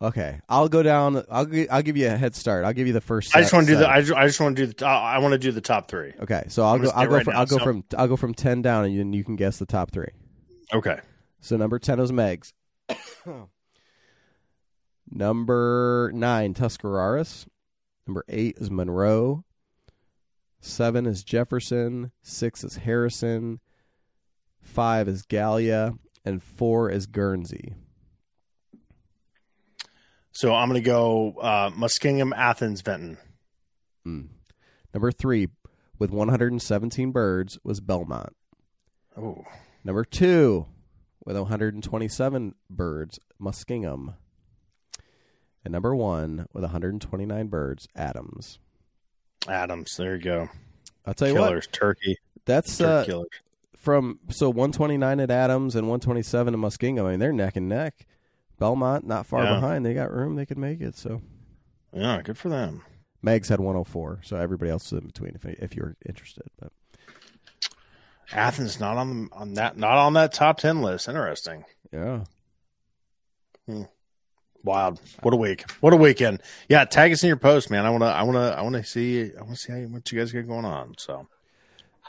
[0.00, 1.24] Okay, I'll go down.
[1.30, 2.64] I'll I'll give you a head start.
[2.64, 3.36] I'll give you the first.
[3.36, 3.88] I just want to do the.
[3.88, 4.84] I just, I just want to do the.
[4.84, 6.12] I want to do the top three.
[6.18, 6.90] Okay, so I'll go.
[6.90, 7.14] I'll go.
[7.14, 7.64] Right from, I'll go so.
[7.64, 7.84] from.
[7.96, 10.08] I'll go from ten down, and you, and you can guess the top three.
[10.72, 10.98] Okay.
[11.40, 12.52] So number ten is Meigs.
[15.08, 17.46] number nine, Tuscarawas.
[18.08, 19.44] Number eight is Monroe.
[20.64, 22.12] Seven is Jefferson.
[22.22, 23.58] Six is Harrison.
[24.60, 25.94] Five is Gallia,
[26.24, 27.74] and four is Guernsey.
[30.30, 33.18] So I'm going to go uh, Muskingum, Athens, Vinton.
[34.06, 34.28] Mm.
[34.94, 35.48] Number three,
[35.98, 38.36] with 117 birds, was Belmont.
[39.16, 39.44] Oh.
[39.82, 40.66] Number two,
[41.26, 44.14] with 127 birds, Muskingum.
[45.64, 48.60] And number one, with 129 birds, Adams.
[49.48, 50.48] Adams, there you go.
[51.06, 52.18] I'll tell you killers, what, turkey.
[52.44, 53.26] That's uh, killer
[53.82, 57.06] from so 129 at Adams and 127 at Muskingum.
[57.06, 58.06] I mean, they're neck and neck.
[58.58, 59.54] Belmont not far yeah.
[59.54, 59.84] behind.
[59.84, 60.36] They got room.
[60.36, 60.96] They could make it.
[60.96, 61.20] So
[61.92, 62.82] yeah, good for them.
[63.22, 65.34] Meigs had 104, so everybody else is in between.
[65.34, 66.72] If if you're interested, but
[68.32, 71.08] Athens not on on that not on that top ten list.
[71.08, 71.64] Interesting.
[71.92, 72.24] Yeah.
[73.66, 73.82] Hmm.
[74.64, 75.00] Wild.
[75.22, 75.68] What a week.
[75.80, 76.42] What a weekend.
[76.68, 77.84] Yeah, tag us in your post, man.
[77.84, 80.46] I wanna I wanna I wanna see I wanna see how, what you guys got
[80.46, 80.94] going on.
[80.98, 81.26] So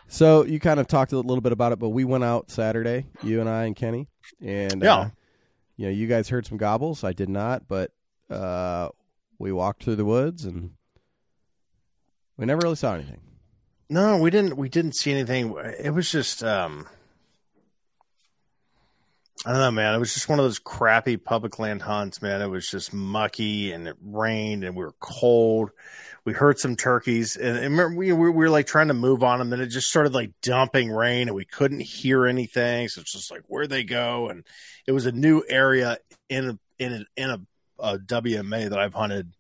[0.08, 3.08] So you kind of talked a little bit about it, but we went out Saturday,
[3.24, 4.08] you and I and Kenny.
[4.42, 4.96] And yeah.
[4.96, 5.10] Uh,
[5.76, 7.04] you know, you guys heard some gobbles.
[7.04, 7.92] I did not, but
[8.30, 8.90] uh,
[9.40, 10.72] we walked through the woods and
[12.38, 13.22] we never really saw anything.
[13.90, 14.56] No, we didn't.
[14.56, 15.56] We didn't see anything.
[15.80, 16.88] It was just, um,
[19.46, 19.94] I don't know, man.
[19.94, 22.42] It was just one of those crappy public land hunts, man.
[22.42, 25.72] It was just mucky and it rained and we were cold
[26.26, 29.40] we heard some turkeys and, and remember, we, we, were like trying to move on
[29.40, 33.12] them and it just started like dumping rain and we couldn't hear anything so it's
[33.12, 34.46] just like where they go and
[34.88, 35.98] it was a new area
[36.30, 37.40] in a in a, in a,
[37.80, 39.34] a wma that i've hunted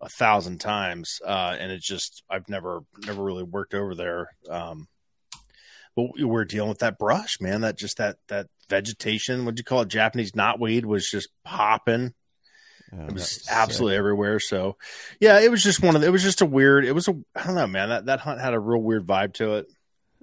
[0.00, 4.86] a thousand times uh, and it's just i've never never really worked over there um,
[5.96, 9.82] but we're dealing with that brush man that just that that vegetation what'd you call
[9.82, 12.14] it japanese knotweed was just popping
[12.92, 13.98] it was absolutely sick.
[13.98, 14.40] everywhere.
[14.40, 14.76] So,
[15.20, 16.84] yeah, it was just one of the, it was just a weird.
[16.84, 17.88] It was a I don't know, man.
[17.88, 19.66] That that hunt had a real weird vibe to it.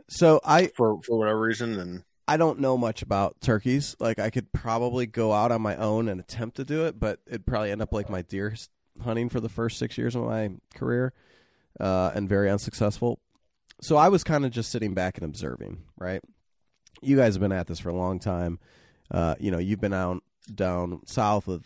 [0.09, 3.95] So I for for whatever reason, and I don't know much about turkeys.
[3.99, 7.19] Like I could probably go out on my own and attempt to do it, but
[7.27, 8.55] it'd probably end up like my deer
[9.01, 11.13] hunting for the first six years of my career,
[11.79, 13.19] uh, and very unsuccessful.
[13.81, 15.83] So I was kind of just sitting back and observing.
[15.97, 16.21] Right,
[17.01, 18.59] you guys have been at this for a long time.
[19.09, 21.65] Uh, you know, you've been out down south with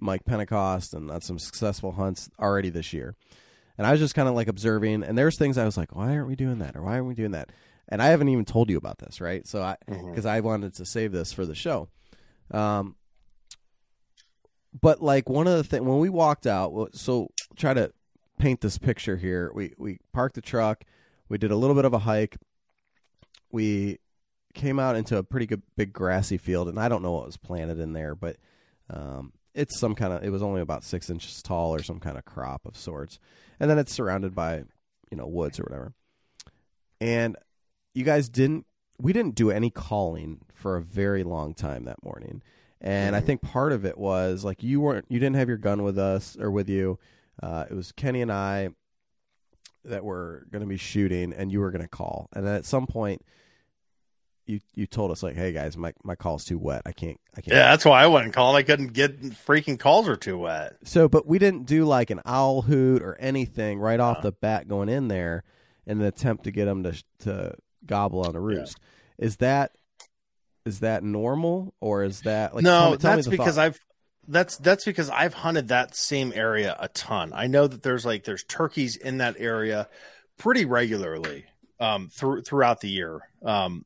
[0.00, 3.14] Mike Pentecost and on some successful hunts already this year.
[3.78, 6.14] And I was just kind of like observing, and there's things I was like, why
[6.14, 6.76] aren't we doing that?
[6.76, 7.50] Or why aren't we doing that?
[7.92, 9.46] and I haven't even told you about this, right?
[9.46, 11.88] So I because I wanted to save this for the show.
[12.50, 12.96] Um,
[14.80, 17.92] but like one of the things when we walked out, so try to
[18.38, 19.52] paint this picture here.
[19.54, 20.84] We we parked the truck,
[21.32, 22.36] we did a little bit of a hike,
[23.50, 23.98] we
[24.52, 27.38] came out into a pretty good big grassy field, and I don't know what was
[27.38, 28.36] planted in there, but
[28.90, 32.18] um, it's some kind of it was only about six inches tall or some kind
[32.18, 33.18] of crop of sorts,
[33.58, 34.64] and then it's surrounded by
[35.10, 35.94] you know woods or whatever.
[37.00, 37.38] And
[37.94, 38.66] you guys didn't
[39.00, 42.42] we didn't do any calling for a very long time that morning.
[42.78, 43.26] And I Mhm.
[43.26, 46.36] think part of it was like you weren't you didn't have your gun with us
[46.38, 46.98] or with you.
[47.42, 48.68] Uh, it was Kenny and I
[49.84, 52.28] that we were going to be shooting, and you were going to call.
[52.34, 53.22] And then at some point,
[54.46, 56.82] you you told us like, "Hey guys, my my call's too wet.
[56.84, 57.18] I can't.
[57.36, 58.56] I can't." Yeah, that's why I wasn't calling.
[58.56, 60.76] I couldn't get freaking calls are too wet.
[60.84, 64.22] So, but we didn't do like an owl hoot or anything right off Uh.
[64.22, 65.44] the bat going in there
[65.86, 67.54] in an attempt to get them to to
[67.86, 68.78] gobble on a roost.
[69.18, 69.72] Is that
[70.64, 73.64] is that normal or is that like tell no, me- tell me that's because thought.
[73.66, 73.80] I've
[74.28, 77.32] that's that's because I've hunted that same area a ton.
[77.34, 79.88] I know that there's like there's turkeys in that area
[80.38, 81.44] pretty regularly
[81.80, 83.20] um through throughout the year.
[83.44, 83.84] Um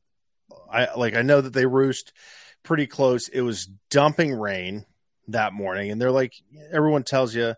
[0.70, 2.12] I like I know that they roost
[2.62, 3.28] pretty close.
[3.28, 4.84] It was dumping rain
[5.28, 6.34] that morning and they're like
[6.70, 7.54] everyone tells you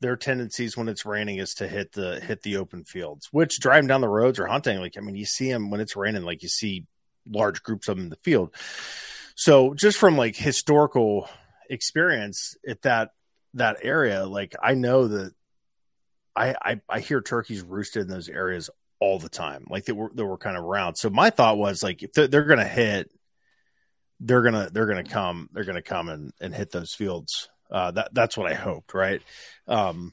[0.00, 3.86] their tendencies when it's raining is to hit the hit the open fields, which driving
[3.86, 6.42] down the roads or hunting like I mean you see them when it's raining like
[6.42, 6.86] you see
[7.30, 8.54] large groups of them in the field.
[9.34, 11.28] So just from like historical
[11.70, 13.10] experience at that
[13.54, 15.34] that area, like I know that
[16.34, 18.70] I I, I hear turkeys roosted in those areas
[19.00, 20.96] all the time, like they were they were kind of around.
[20.96, 23.10] So my thought was like if they're, they're gonna hit,
[24.20, 27.48] they're gonna they're gonna come they're gonna come and, and hit those fields.
[27.70, 29.22] Uh, that that's what I hoped, right?
[29.66, 30.12] Um,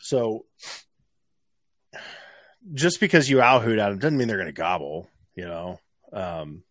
[0.00, 0.44] so
[2.72, 5.80] just because you out hoot at them doesn't mean they're gonna gobble, you know.
[6.12, 6.62] Um,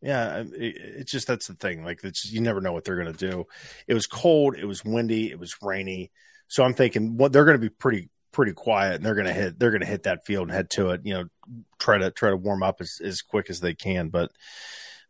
[0.00, 1.84] yeah, it, it's just that's the thing.
[1.84, 3.46] Like, it's you never know what they're going to do.
[3.86, 6.10] It was cold, it was windy, it was rainy.
[6.48, 9.32] So I'm thinking, what they're going to be pretty pretty quiet, and they're going to
[9.32, 11.00] hit they're going to hit that field and head to it.
[11.04, 11.24] You know,
[11.78, 14.08] try to try to warm up as as quick as they can.
[14.08, 14.30] But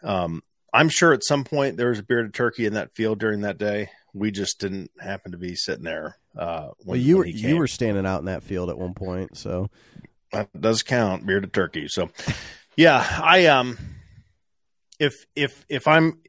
[0.02, 3.42] um, I'm sure at some point there was a bearded turkey in that field during
[3.42, 3.90] that day.
[4.14, 6.16] We just didn't happen to be sitting there.
[6.34, 9.36] Uh, when, well, you were you were standing out in that field at one point,
[9.36, 9.68] so
[10.32, 12.10] that does count bearded turkey so
[12.76, 13.78] yeah i um
[14.98, 16.20] if if if i'm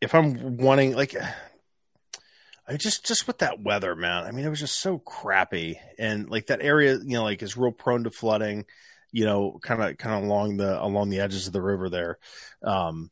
[0.00, 1.14] if i'm wanting like
[2.68, 5.78] i just just with that weather man i mean it was just so crappy.
[5.98, 8.64] And like that area you know like is real prone to flooding
[9.12, 12.18] you know kind of kind of along the along the edges of the river there.
[12.62, 13.10] Um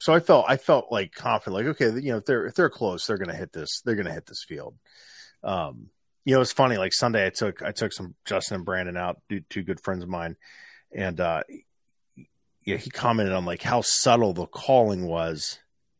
[0.00, 2.68] so i felt i felt like confident like okay you know if they're if they're
[2.68, 4.74] close they're gonna hit this they're gonna hit this field.
[5.42, 5.90] Um
[6.24, 6.76] you know, it's funny.
[6.76, 10.02] Like Sunday, I took I took some Justin and Brandon out, two, two good friends
[10.02, 10.36] of mine,
[10.92, 11.42] and uh,
[12.64, 15.58] yeah, he commented on like how subtle the calling was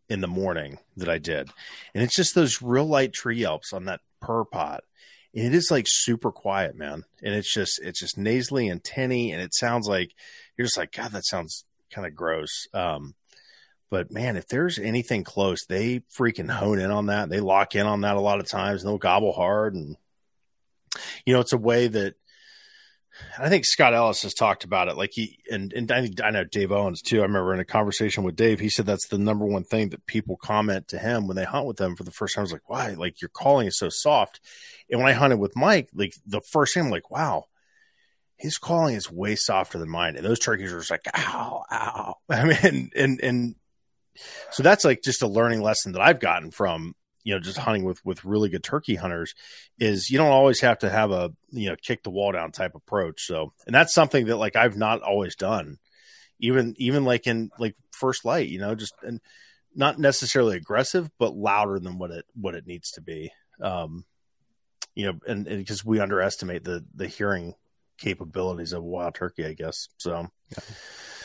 [0.08, 1.50] in the morning that I did,
[1.94, 4.84] and it's just those real light tree yelps on that purr pot,
[5.34, 9.32] and it is like super quiet, man, and it's just it's just nasally and tinny,
[9.32, 10.12] and it sounds like
[10.56, 12.66] you're just like God, that sounds kind of gross.
[12.72, 13.14] Um,
[13.90, 17.28] but man, if there's anything close, they freaking hone in on that.
[17.28, 19.96] They lock in on that a lot of times, and they'll gobble hard and
[21.24, 22.14] you know, it's a way that
[23.38, 24.96] I think Scott Ellis has talked about it.
[24.96, 27.20] Like he and and I, I know Dave Owens too.
[27.20, 30.06] I remember in a conversation with Dave, he said that's the number one thing that
[30.06, 32.42] people comment to him when they hunt with them for the first time.
[32.42, 32.90] I was like, why?
[32.90, 34.40] Like your calling is so soft.
[34.90, 37.44] And when I hunted with Mike, like the first time, I'm like, wow,
[38.36, 40.16] his calling is way softer than mine.
[40.16, 42.16] And those turkeys are just like, ow, ow.
[42.28, 43.54] I mean, and, and
[44.50, 47.84] so that's like just a learning lesson that I've gotten from you know just hunting
[47.84, 49.34] with with really good turkey hunters
[49.78, 52.74] is you don't always have to have a you know kick the wall down type
[52.74, 53.26] approach.
[53.26, 55.78] So and that's something that like i've not always done.
[56.38, 59.20] Even even like in like first light you know just and
[59.74, 63.32] not necessarily aggressive but louder than what it what it needs to be.
[63.60, 64.04] Um
[64.94, 67.54] you know and because we underestimate the the hearing
[67.96, 69.88] capabilities of wild turkey i guess.
[69.96, 70.28] So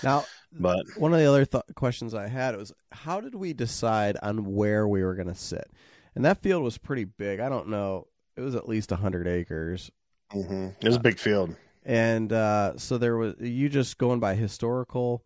[0.01, 4.17] now but one of the other th- questions I had was how did we decide
[4.21, 5.69] on where we were going to sit?
[6.15, 7.39] And that field was pretty big.
[7.39, 8.07] I don't know.
[8.35, 9.91] It was at least 100 acres.
[10.33, 10.75] mhm.
[10.81, 15.23] it was a big field And uh, so there was you just going by historical,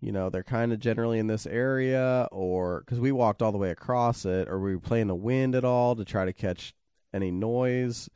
[0.00, 3.58] you know, they're kind of generally in this area or cuz we walked all the
[3.58, 6.74] way across it or we were playing the wind at all to try to catch
[7.12, 8.08] any noise.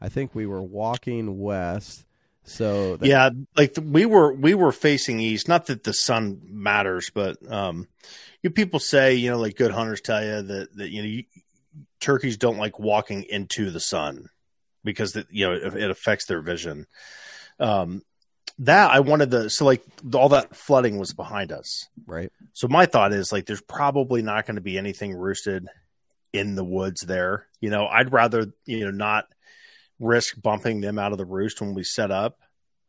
[0.00, 2.06] I think we were walking west.
[2.48, 6.40] So that- yeah like the, we were we were facing east not that the sun
[6.44, 7.86] matters but um
[8.42, 11.24] you people say you know like good hunters tell you that that you know you,
[12.00, 14.28] turkeys don't like walking into the sun
[14.84, 16.86] because it, you know it, it affects their vision
[17.60, 18.02] um
[18.60, 19.82] that I wanted the so like
[20.14, 21.86] all that flooding was behind us.
[22.06, 22.32] Right.
[22.52, 25.68] So my thought is like there's probably not going to be anything roosted
[26.32, 27.46] in the woods there.
[27.60, 29.26] You know, I'd rather, you know, not
[29.98, 32.38] risk bumping them out of the roost when we set up.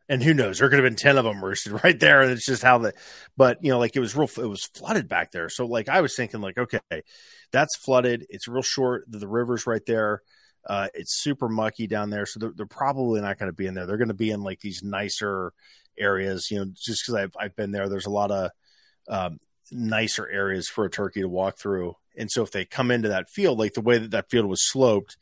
[0.08, 0.58] And who knows?
[0.58, 2.22] There could have been 10 of them roosted right there.
[2.22, 2.94] And it's just how the,
[3.38, 5.50] but you know, like it was real, it was flooded back there.
[5.50, 7.04] So like I was thinking, like, okay,
[7.52, 8.26] that's flooded.
[8.30, 9.06] It's real short.
[9.08, 10.22] The, the river's right there.
[10.68, 12.26] Uh, it's super mucky down there.
[12.26, 13.86] So they're, they're probably not going to be in there.
[13.86, 15.54] They're going to be in like these nicer
[15.98, 17.88] areas, you know, just because I've, I've been there.
[17.88, 18.52] There's a lot of
[19.08, 19.40] um,
[19.72, 21.96] nicer areas for a turkey to walk through.
[22.18, 24.68] And so if they come into that field, like the way that that field was
[24.70, 25.18] sloped,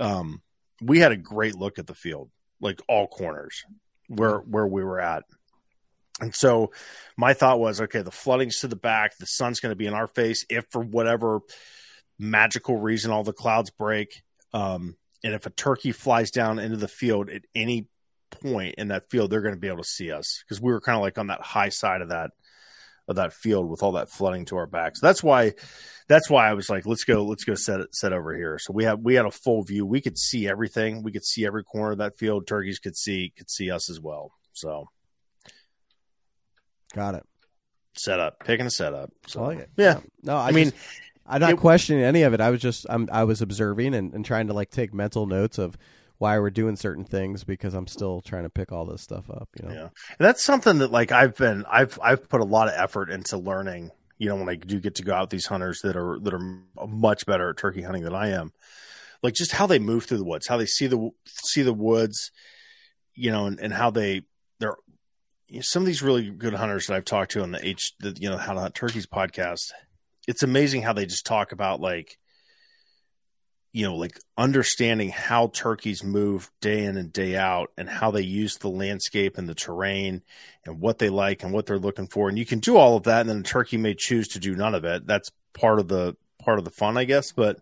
[0.00, 0.42] um,
[0.82, 3.64] we had a great look at the field, like all corners
[4.08, 5.24] where where we were at.
[6.20, 6.72] And so
[7.16, 9.94] my thought was, okay, the flooding's to the back, the sun's going to be in
[9.94, 11.40] our face if for whatever
[12.18, 14.22] magical reason all the clouds break.
[14.52, 17.88] Um, and if a turkey flies down into the field at any
[18.30, 20.80] point in that field, they're going to be able to see us because we were
[20.80, 22.32] kind of like on that high side of that
[23.12, 25.00] of that field with all that flooding to our backs.
[25.00, 25.52] So that's why
[26.08, 28.58] that's why I was like, let's go, let's go set it set over here.
[28.58, 29.86] So we have we had a full view.
[29.86, 31.02] We could see everything.
[31.02, 32.46] We could see every corner of that field.
[32.46, 34.32] Turkeys could see could see us as well.
[34.52, 34.88] So
[36.94, 37.24] got it.
[37.94, 39.10] Set up, picking a setup.
[39.26, 39.70] So I like it.
[39.76, 40.00] yeah.
[40.22, 40.72] No, I, I mean,
[41.26, 42.40] I'm not it- questioning any of it.
[42.40, 45.58] I was just I'm I was observing and, and trying to like take mental notes
[45.58, 45.76] of
[46.22, 49.48] why we're doing certain things because I'm still trying to pick all this stuff up.
[49.60, 49.74] You know.
[49.74, 49.80] Yeah.
[49.80, 53.36] And that's something that like I've been I've I've put a lot of effort into
[53.36, 53.90] learning.
[54.18, 56.32] You know, when I do get to go out with these hunters that are that
[56.32, 58.52] are much better at turkey hunting than I am,
[59.24, 62.30] like just how they move through the woods, how they see the see the woods,
[63.16, 64.22] you know, and, and how they
[64.60, 64.76] they're
[65.48, 67.94] you know, some of these really good hunters that I've talked to on the H
[67.98, 69.72] the you know how to hunt turkeys podcast.
[70.28, 72.16] It's amazing how they just talk about like
[73.72, 78.20] you know, like understanding how turkeys move day in and day out and how they
[78.20, 80.22] use the landscape and the terrain
[80.66, 82.28] and what they like and what they're looking for.
[82.28, 83.22] And you can do all of that.
[83.22, 85.06] And then a turkey may choose to do none of it.
[85.06, 87.32] That's part of the, part of the fun, I guess.
[87.32, 87.56] But,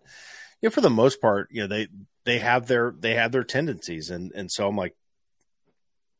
[0.61, 1.87] you know, for the most part, you know, they,
[2.25, 4.09] they have their, they have their tendencies.
[4.09, 4.95] And, and so I'm like,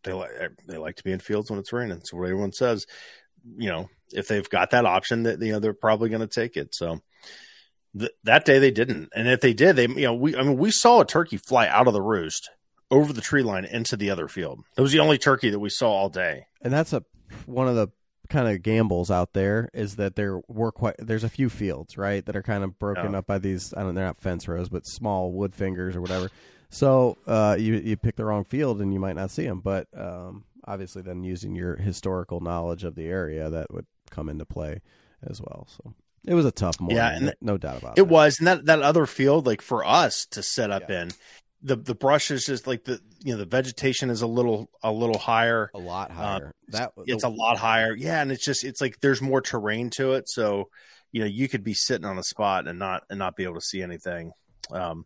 [0.03, 2.01] they like, eh, they like to be in fields when it's raining.
[2.05, 2.87] So what everyone says,
[3.57, 6.55] you know, if they've got that option that, you know, they're probably going to take
[6.55, 6.73] it.
[6.73, 7.01] So,
[7.97, 10.57] Th- that day they didn't, and if they did, they you know we I mean
[10.57, 12.49] we saw a turkey fly out of the roost
[12.89, 14.61] over the tree line into the other field.
[14.75, 16.47] That was the only turkey that we saw all day.
[16.61, 17.03] And that's a
[17.45, 17.89] one of the
[18.29, 22.25] kind of gambles out there is that there were quite there's a few fields right
[22.25, 24.87] that are kind of broken up by these I don't they're not fence rows but
[24.87, 26.29] small wood fingers or whatever.
[26.69, 29.59] So uh, you you pick the wrong field and you might not see them.
[29.59, 34.45] But um, obviously, then using your historical knowledge of the area that would come into
[34.45, 34.81] play
[35.21, 35.67] as well.
[35.69, 35.93] So
[36.25, 36.97] it was a tough morning.
[36.97, 38.07] Yeah, and no- doubt about It it.
[38.07, 41.11] was, and that that other field, like for us to set up in,
[41.63, 44.91] the the brush is just like the you know the vegetation is a little a
[44.91, 45.69] little higher.
[45.73, 46.51] a lot higher.
[46.69, 50.13] that It's a lot higher, yeah, and it's just it's like there's more terrain to
[50.13, 50.69] it, so
[51.11, 53.55] you know you could be sitting on a spot and not and not be able
[53.55, 54.31] to see anything.
[54.71, 55.05] Um,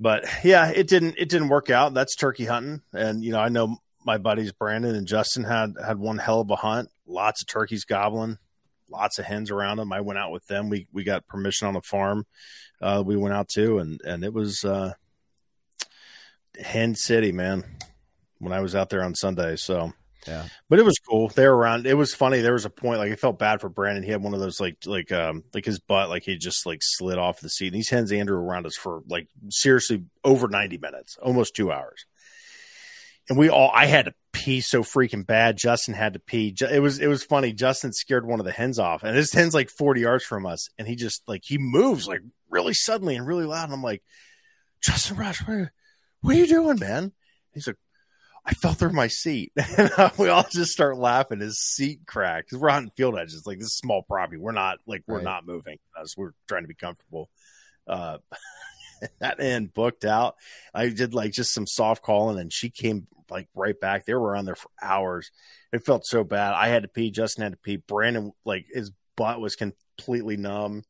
[0.00, 1.94] but yeah, it didn't it didn't work out.
[1.94, 5.98] That's turkey hunting, and you know I know my buddies Brandon and Justin had had
[5.98, 6.88] one hell of a hunt.
[7.06, 8.38] Lots of turkeys gobbling,
[8.90, 9.92] lots of hens around them.
[9.92, 10.68] I went out with them.
[10.68, 12.26] We we got permission on the farm.
[12.80, 14.92] Uh, we went out too, and and it was uh,
[16.60, 17.64] hen city, man.
[18.38, 19.92] When I was out there on Sunday, so
[20.28, 20.46] Yeah.
[20.68, 21.26] but it was cool.
[21.28, 21.86] They were around.
[21.88, 22.40] It was funny.
[22.40, 24.04] There was a point like I felt bad for Brandon.
[24.04, 26.78] He had one of those like like um like his butt like he just like
[26.82, 27.68] slid off the seat.
[27.68, 32.06] And these hens Andrew around us for like seriously over ninety minutes, almost two hours.
[33.28, 35.56] And we all I had to pee so freaking bad.
[35.58, 36.54] Justin had to pee.
[36.60, 37.52] It was it was funny.
[37.52, 40.70] Justin scared one of the hens off, and his hen's like forty yards from us,
[40.78, 43.64] and he just like he moves like really suddenly and really loud.
[43.64, 44.02] And I'm like,
[44.82, 45.72] Justin Rush, what are,
[46.22, 47.12] what are you doing, man?
[47.52, 47.76] He's like.
[48.46, 49.52] I fell through my seat.
[49.76, 51.40] And we all just start laughing.
[51.40, 53.42] His seat cracked because we're hunting field edges.
[53.46, 54.38] Like this is small property.
[54.38, 55.24] We're not like we're Right.
[55.24, 55.76] not moving
[56.16, 57.28] we're trying to be comfortable.
[57.86, 58.16] Uh,
[59.20, 60.36] that end booked out.
[60.74, 64.06] I did like just some soft calling, and she came like right back.
[64.06, 65.30] They were on there for hours.
[65.72, 66.54] It felt so bad.
[66.54, 67.10] I had to pee.
[67.10, 67.76] Justin had to pee.
[67.76, 70.82] Brandon like his butt was completely numb.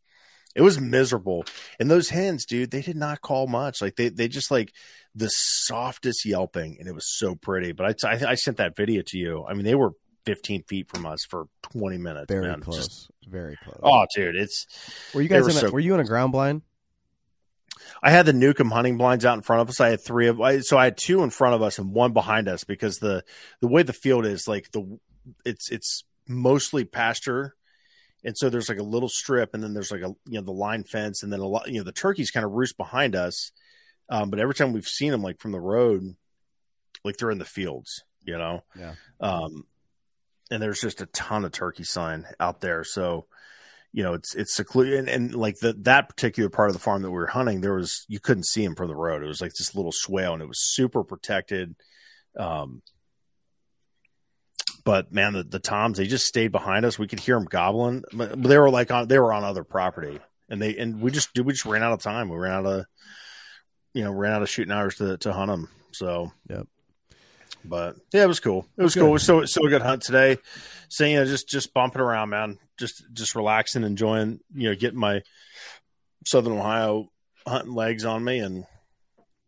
[0.55, 1.45] It was miserable.
[1.79, 3.81] And those hens, dude, they did not call much.
[3.81, 4.73] Like they, they just like
[5.15, 7.73] the softest yelping, and it was so pretty.
[7.73, 9.45] But I, I, I sent that video to you.
[9.49, 9.93] I mean, they were
[10.27, 12.27] 15 feet from us for 20 minutes.
[12.29, 12.61] very man.
[12.61, 12.87] close.
[12.87, 13.79] Just- very close.
[13.83, 14.67] oh, dude, it's.
[15.15, 16.63] were you guys in a, so- were you in a ground blind?
[18.03, 19.81] I had the Newcomb hunting blinds out in front of us.
[19.81, 22.13] I had three of, I, so I had two in front of us and one
[22.13, 23.25] behind us because the
[23.61, 24.99] the way the field is, like the,
[25.45, 27.55] it's it's mostly pasture,
[28.25, 30.53] and so there's like a little strip, and then there's like a you know the
[30.53, 33.53] line fence, and then a lot you know the turkeys kind of roost behind us,
[34.09, 36.15] um, but every time we've seen them like from the road,
[37.05, 38.65] like they're in the fields, you know?
[38.79, 38.95] Yeah.
[39.21, 39.67] Um,
[40.51, 42.85] and there's just a ton of turkey sign out there.
[42.85, 43.27] So,
[43.93, 44.99] you know, it's, it's secluded.
[44.99, 47.75] And, and like the, that particular part of the farm that we were hunting, there
[47.75, 49.23] was, you couldn't see him from the road.
[49.23, 51.75] It was like this little swale and it was super protected.
[52.39, 52.83] Um,
[54.89, 56.99] but man, the, the toms they just stayed behind us.
[56.99, 60.19] We could hear them gobbling, but they were like on they were on other property,
[60.49, 62.31] and they and we just we just ran out of time.
[62.31, 62.87] We ran out of
[63.93, 65.69] you know ran out of shooting hours to to hunt them.
[65.93, 66.69] So Yep.
[67.69, 68.67] But yeah, it was cool.
[68.77, 69.01] It was Good.
[69.01, 69.09] cool.
[69.11, 70.39] It was so so a good hunt today.
[70.89, 72.59] So you know, just just bumping around, man.
[72.79, 74.41] Just just relaxing, enjoying.
[74.55, 75.23] You know, getting my
[76.27, 77.11] Southern Ohio
[77.47, 78.65] hunting legs on me and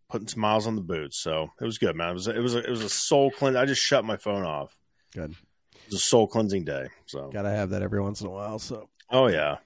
[0.09, 1.21] putting some miles on the boots.
[1.23, 2.11] So it was good, man.
[2.11, 3.57] It was it was a, it was a soul cleanse.
[3.57, 4.77] I just shut my phone off.
[5.15, 5.31] Good.
[5.33, 6.89] It was a soul cleansing day.
[7.07, 8.59] So Got to have that every once in a while.
[8.59, 9.57] So, oh yeah.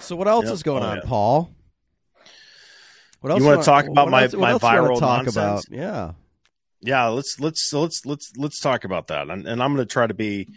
[0.00, 0.54] so what else Yep.
[0.54, 1.02] is going Oh, on, yeah.
[1.04, 1.50] Paul?
[3.20, 5.36] What else You wanna talk about my- else- my viral talk nonsense?
[5.36, 5.64] about?
[5.70, 6.12] Yeah.
[6.84, 9.30] Yeah let's let's let's let's let's talk about that.
[9.30, 10.48] And, and i'm going to try to be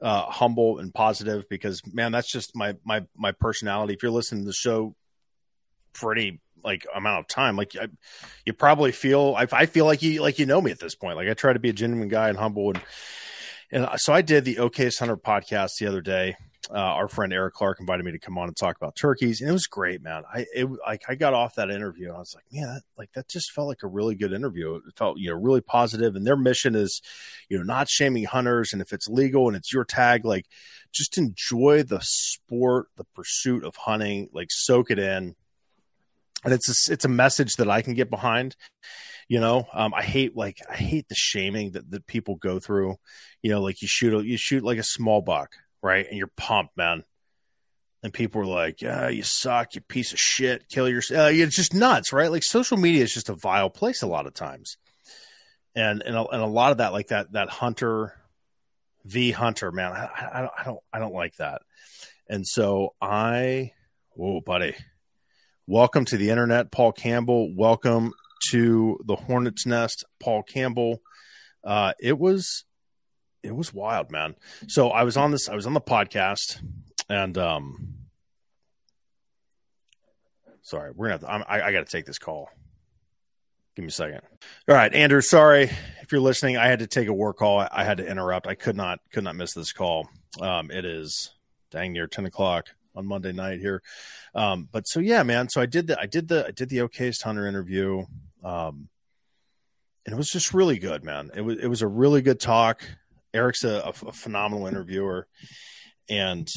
[0.00, 3.92] uh humble and positive because man that's just my my my personality.
[3.94, 4.96] If you're listening to the show
[5.92, 7.88] for any like amount of time like I,
[8.44, 11.16] you probably feel I, I feel like you like you know me at this point.
[11.16, 12.70] Like i try to be a genuine guy and humble.
[12.70, 12.82] And
[13.70, 16.36] and so i did the okayest hunter podcast the other day
[16.70, 19.48] uh, our friend Eric Clark invited me to come on and talk about turkeys, and
[19.48, 20.24] it was great, man.
[20.32, 23.12] I it like I got off that interview and I was like, man, that, like
[23.12, 24.74] that just felt like a really good interview.
[24.76, 27.02] It felt you know really positive, and their mission is,
[27.48, 30.46] you know, not shaming hunters, and if it's legal and it's your tag, like
[30.92, 35.36] just enjoy the sport, the pursuit of hunting, like soak it in,
[36.44, 38.56] and it's a, it's a message that I can get behind.
[39.28, 42.96] You know, um, I hate like I hate the shaming that, that people go through.
[43.42, 45.56] You know, like you shoot a, you shoot like a small buck,
[45.86, 46.06] right?
[46.08, 47.04] And you're pumped, man.
[48.02, 51.56] And people are like, "Yeah, you suck, you piece of shit, kill yourself." Uh, it's
[51.56, 52.30] just nuts, right?
[52.30, 54.76] Like social media is just a vile place a lot of times,
[55.74, 58.12] and and a, and a lot of that, like that that hunter
[59.04, 61.62] v hunter, man, I, I, I don't I don't I don't like that.
[62.28, 63.72] And so I,
[64.18, 64.74] oh, buddy,
[65.66, 67.54] welcome to the internet, Paul Campbell.
[67.56, 68.12] Welcome
[68.50, 71.00] to the Hornet's Nest, Paul Campbell.
[71.64, 72.64] Uh, it was
[73.46, 74.34] it was wild, man.
[74.66, 76.60] So I was on this, I was on the podcast,
[77.08, 77.94] and um,
[80.62, 81.30] sorry, we're gonna.
[81.30, 82.50] Have to, I, I got to take this call.
[83.76, 84.20] Give me a second.
[84.68, 85.20] All right, Andrew.
[85.20, 85.70] Sorry
[86.02, 86.56] if you're listening.
[86.56, 87.60] I had to take a work call.
[87.60, 88.46] I, I had to interrupt.
[88.46, 90.08] I could not could not miss this call.
[90.40, 91.32] Um, it is
[91.70, 93.82] dang near ten o'clock on Monday night here.
[94.34, 95.48] Um, but so yeah, man.
[95.48, 98.04] So I did the I did the I did the Okayest Hunter interview.
[98.42, 98.88] Um,
[100.06, 101.30] and it was just really good, man.
[101.34, 102.82] It was it was a really good talk.
[103.36, 105.28] Eric's a, a, phenomenal interviewer,
[106.08, 106.48] and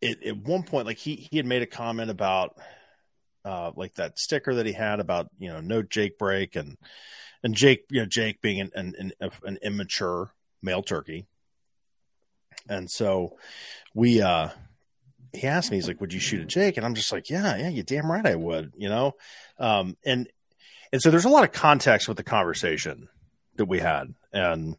[0.00, 2.58] it at one point, like he he had made a comment about
[3.44, 6.76] uh, like that sticker that he had about you know no Jake break and
[7.42, 11.26] and Jake you know Jake being an an, an, an immature male turkey,
[12.68, 13.36] and so
[13.94, 14.48] we uh
[15.32, 16.76] he asked me he's like would you shoot a Jake?
[16.76, 19.12] And I'm just like yeah yeah you damn right I would you know?
[19.58, 20.28] Um and
[20.92, 23.08] and so there's a lot of context with the conversation
[23.56, 24.14] that we had.
[24.32, 24.76] And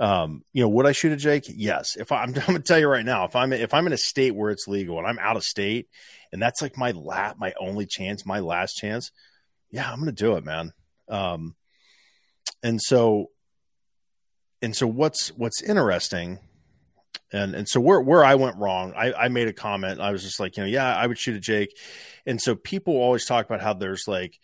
[0.00, 1.44] um you know would i shoot a jake?
[1.48, 1.96] Yes.
[1.96, 3.98] If I, i'm, I'm gonna tell you right now if i'm if i'm in a
[3.98, 5.88] state where it's legal and i'm out of state
[6.32, 9.12] and that's like my lap, my only chance my last chance
[9.70, 10.72] yeah i'm gonna do it man.
[11.08, 11.54] Um
[12.62, 13.30] and so
[14.62, 16.38] and so what's what's interesting
[17.32, 20.00] and and so where where I went wrong, I, I made a comment.
[20.00, 21.76] I was just like, you know, yeah, I would shoot a Jake,
[22.26, 24.38] and so people always talk about how there's like,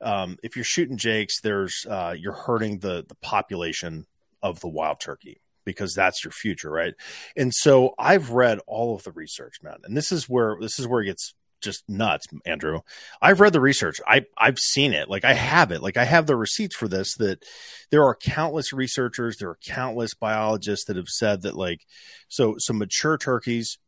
[0.00, 4.06] um, if you're shooting Jakes, there's uh, you're hurting the the population
[4.42, 6.94] of the wild turkey because that's your future, right?
[7.36, 10.86] And so I've read all of the research, man, and this is where this is
[10.86, 12.80] where it gets just nuts, Andrew.
[13.20, 14.00] I've read the research.
[14.06, 15.08] I I've seen it.
[15.08, 15.82] Like I have it.
[15.82, 17.44] Like I have the receipts for this that
[17.90, 21.80] there are countless researchers, there are countless biologists that have said that like
[22.28, 23.78] so so mature turkeys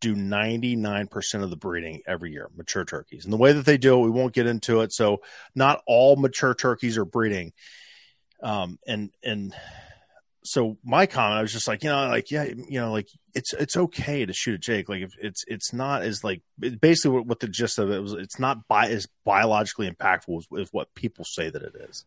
[0.00, 3.24] do 99% of the breeding every year, mature turkeys.
[3.24, 4.92] And the way that they do it, we won't get into it.
[4.92, 5.22] So
[5.56, 7.52] not all mature turkeys are breeding.
[8.42, 9.54] Um and and
[10.44, 13.52] so my comment, I was just like, you know, like, yeah, you know, like it's
[13.52, 14.88] it's okay to shoot a Jake.
[14.88, 16.42] Like if it's it's not as like
[16.80, 18.14] basically what, what the gist of it was.
[18.14, 22.04] It's not bi- as biologically impactful as, as what people say that it is.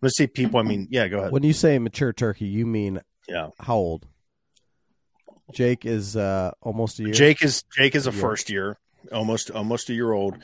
[0.00, 1.06] When I say people, I mean yeah.
[1.08, 1.32] Go ahead.
[1.32, 4.06] When you say mature turkey, you mean Yeah, how old?
[5.52, 7.12] Jake is uh, almost a year.
[7.12, 8.20] Jake is Jake is a Yeah.
[8.20, 8.78] first year,
[9.12, 10.38] almost almost a year old,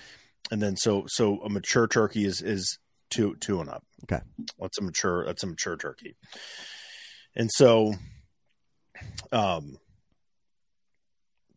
[0.50, 2.78] and then so so a mature turkey is is
[3.10, 3.84] two two and up.
[4.04, 4.22] Okay.
[4.58, 6.16] that's a mature that's a mature turkey,
[7.34, 7.94] and so,
[9.32, 9.78] um,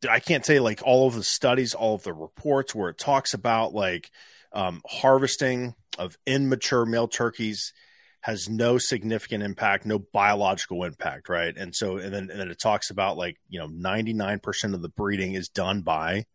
[0.10, 3.34] I can't say like all of the studies, all of the reports where it talks
[3.34, 4.10] about like
[4.54, 7.74] um, harvesting of immature male turkeys
[8.22, 11.56] has no significant impact, no biological impact, right?
[11.56, 14.90] And so, and then, and then it talks about like, you know, 99% of the
[14.90, 16.26] breeding is done by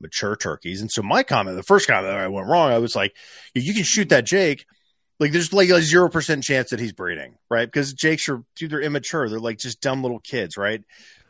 [0.00, 0.80] mature turkeys.
[0.80, 3.14] And so my comment, the first comment that I went wrong, I was like,
[3.54, 4.66] you can shoot that Jake.
[5.18, 7.66] Like there's like a 0% chance that he's breeding, right?
[7.66, 9.28] Because Jakes are, dude, they're immature.
[9.28, 10.82] They're like just dumb little kids, right?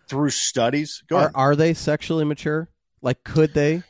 [0.09, 1.03] Through studies.
[1.11, 2.68] Are, are they sexually mature?
[3.03, 3.83] Like, could they?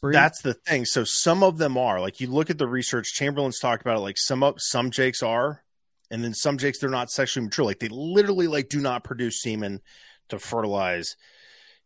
[0.00, 0.14] Breed?
[0.14, 0.84] That's the thing.
[0.84, 2.00] So some of them are.
[2.00, 3.12] Like, you look at the research.
[3.12, 4.00] Chamberlain's talked about it.
[4.00, 5.62] Like some of some jakes are,
[6.10, 7.64] and then some jakes they're not sexually mature.
[7.64, 9.80] Like they literally like do not produce semen
[10.30, 11.16] to fertilize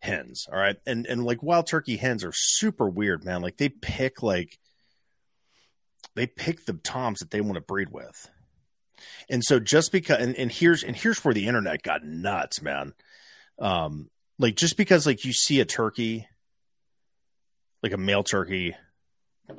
[0.05, 0.47] hens.
[0.51, 3.43] All right, and and like wild turkey hens are super weird, man.
[3.43, 4.59] Like they pick like
[6.15, 8.31] they pick the toms that they want to breed with.
[9.29, 12.93] And so just because and, and here's and here's where the internet got nuts, man.
[13.59, 16.27] Um, like just because like you see a turkey
[17.83, 18.75] like a male turkey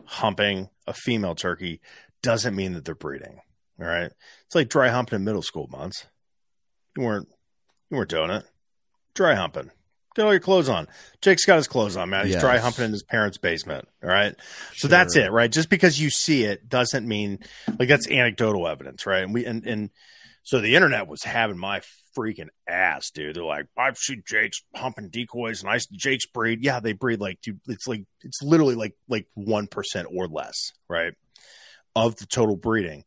[0.06, 1.80] humping a female turkey
[2.24, 3.40] doesn't mean that they're breeding.
[3.80, 4.12] All right.
[4.46, 6.08] It's like dry humping in middle school months.
[6.98, 7.28] You weren't
[7.90, 8.46] you weren't doing it.
[9.14, 9.72] Dry humping.
[10.16, 10.88] Get all your clothes on.
[11.22, 12.26] Jake's got his clothes on, man.
[12.26, 12.42] He's yes.
[12.42, 13.88] dry humping in his parents' basement.
[14.02, 14.34] All right.
[14.76, 15.52] So that's it, right?
[15.52, 17.40] Just because you see it doesn't mean
[17.78, 19.24] like that's anecdotal evidence, right?
[19.24, 19.90] And we and and
[20.44, 21.82] so the internet was having my
[22.16, 23.36] freaking ass, dude.
[23.36, 26.64] They're like, I've seen Jake's pumping decoys and I Jake's breed.
[26.64, 31.14] Yeah, they breed like, dude, it's like, it's literally like, like 1% or less, right?
[31.96, 33.04] Of the total breeding.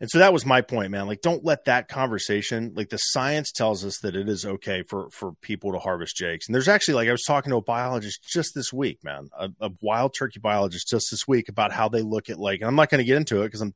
[0.00, 1.06] And so that was my point, man.
[1.06, 5.08] Like, don't let that conversation, like the science tells us that it is okay for,
[5.10, 6.46] for people to harvest Jakes.
[6.46, 9.50] And there's actually, like, I was talking to a biologist just this week, man, a,
[9.60, 12.74] a wild turkey biologist just this week about how they look at, like, and I'm
[12.74, 13.74] not going to get into it because I'm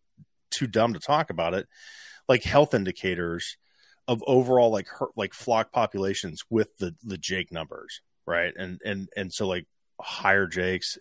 [0.50, 1.68] too dumb to talk about it,
[2.28, 3.56] like health indicators
[4.08, 8.54] of overall like her, like flock populations with the the Jake numbers, right?
[8.56, 9.66] And and and so like
[10.00, 10.96] higher Jakes,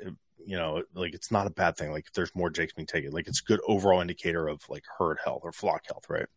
[0.45, 1.91] you know, like it's not a bad thing.
[1.91, 4.83] Like if there's more Jakes being taken, like it's a good overall indicator of like
[4.97, 6.27] herd health or flock health, right?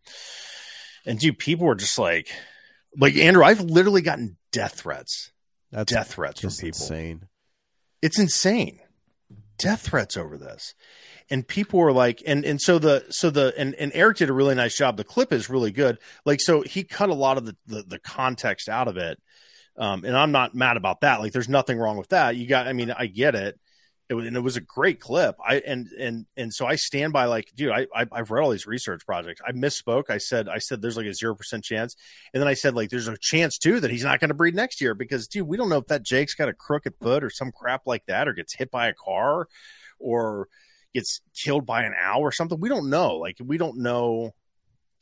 [1.06, 2.28] And dude, people were just like,
[2.98, 5.32] like Andrew, I've literally gotten death threats,
[5.70, 6.66] That's death threats from people.
[6.68, 7.28] Insane.
[8.02, 8.80] It's insane.
[9.58, 10.74] Death threats over this
[11.30, 14.32] and people were like and and so the so the and, and eric did a
[14.32, 17.46] really nice job the clip is really good like so he cut a lot of
[17.46, 19.18] the the, the context out of it
[19.78, 22.66] um, and i'm not mad about that like there's nothing wrong with that you got
[22.66, 23.58] i mean i get it
[24.10, 25.36] it was, and it was a great clip.
[25.42, 28.50] I and and and so I stand by like, dude, I, I have read all
[28.50, 29.40] these research projects.
[29.46, 30.10] I misspoke.
[30.10, 31.94] I said I said there's like a zero percent chance,
[32.34, 34.56] and then I said like there's a chance too that he's not going to breed
[34.56, 37.30] next year because dude, we don't know if that Jake's got a crooked foot or
[37.30, 39.46] some crap like that, or gets hit by a car,
[40.00, 40.48] or
[40.92, 42.58] gets killed by an owl or something.
[42.58, 43.14] We don't know.
[43.14, 44.32] Like we don't know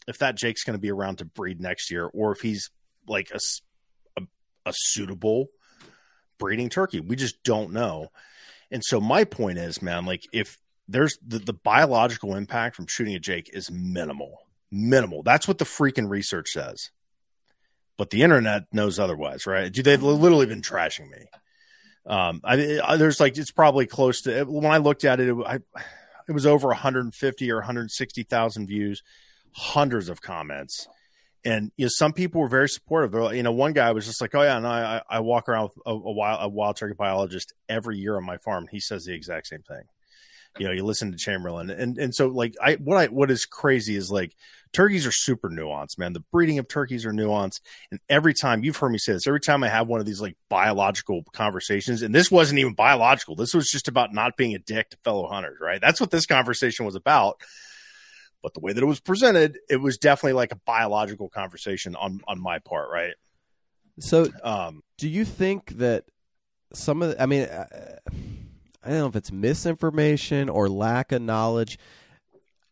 [0.06, 2.70] if that Jake's going to be around to breed next year or if he's
[3.06, 3.38] like a,
[4.20, 4.26] a,
[4.66, 5.48] a suitable
[6.38, 7.00] breeding turkey.
[7.00, 8.08] We just don't know.
[8.70, 13.14] And so my point is, man, like if there's the, the biological impact from shooting
[13.14, 14.38] a Jake is minimal,
[14.70, 15.22] minimal.
[15.22, 16.90] That's what the freaking research says.
[17.96, 19.72] But the internet knows otherwise, right?
[19.72, 21.26] Dude, they've literally been trashing me.
[22.06, 25.36] Um, I, I, there's like it's probably close to when I looked at it, it,
[25.46, 25.58] I,
[26.26, 29.02] it was over 150 or 160,000 views,
[29.52, 30.88] hundreds of comments,
[31.44, 33.12] and you know some people were very supportive.
[33.12, 35.48] They're, like, you know, one guy was just like, "Oh yeah, no, I, I walk
[35.48, 38.66] around with a, a wild a wild turkey biologist every year on my farm.
[38.70, 39.84] He says the exact same thing."
[40.58, 43.44] you know you listen to chamberlain and and so like i what i what is
[43.44, 44.34] crazy is like
[44.72, 47.60] turkeys are super nuanced man the breeding of turkeys are nuanced
[47.90, 50.20] and every time you've heard me say this every time i have one of these
[50.20, 54.58] like biological conversations and this wasn't even biological this was just about not being a
[54.58, 57.40] dick to fellow hunters right that's what this conversation was about
[58.42, 62.20] but the way that it was presented it was definitely like a biological conversation on
[62.26, 63.14] on my part right
[63.98, 66.04] so um do you think that
[66.72, 67.66] some of the, i mean uh,
[68.88, 71.78] I don't know if it's misinformation or lack of knowledge.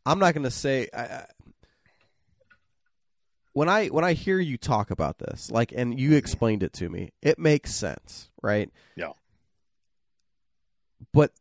[0.04, 1.26] I'm not going to say I, I,
[3.52, 6.88] when I when I hear you talk about this, like, and you explained it to
[6.88, 8.70] me, it makes sense, right?
[8.96, 9.12] Yeah.
[11.12, 11.32] But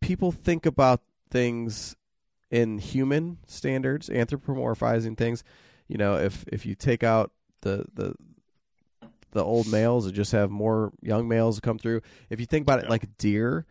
[0.00, 1.94] people think about things
[2.50, 5.44] in human standards, anthropomorphizing things.
[5.88, 7.32] You know, if if you take out
[7.62, 8.14] the the
[9.32, 12.82] the old males and just have more young males come through, if you think about
[12.82, 13.66] it like deer,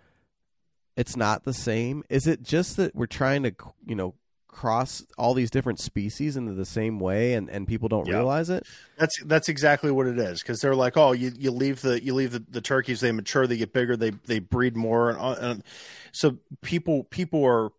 [0.95, 2.03] it's not the same?
[2.09, 3.53] Is it just that we're trying to,
[3.85, 4.15] you know,
[4.47, 8.13] cross all these different species into the same way and, and people don't yeah.
[8.13, 8.65] realize it?
[8.97, 12.13] That's that's exactly what it is because they're like, oh, you, you leave the you
[12.13, 15.35] leave the, the turkeys, they mature, they get bigger, they they breed more, and, uh,
[15.39, 15.63] and
[16.11, 17.71] so people people are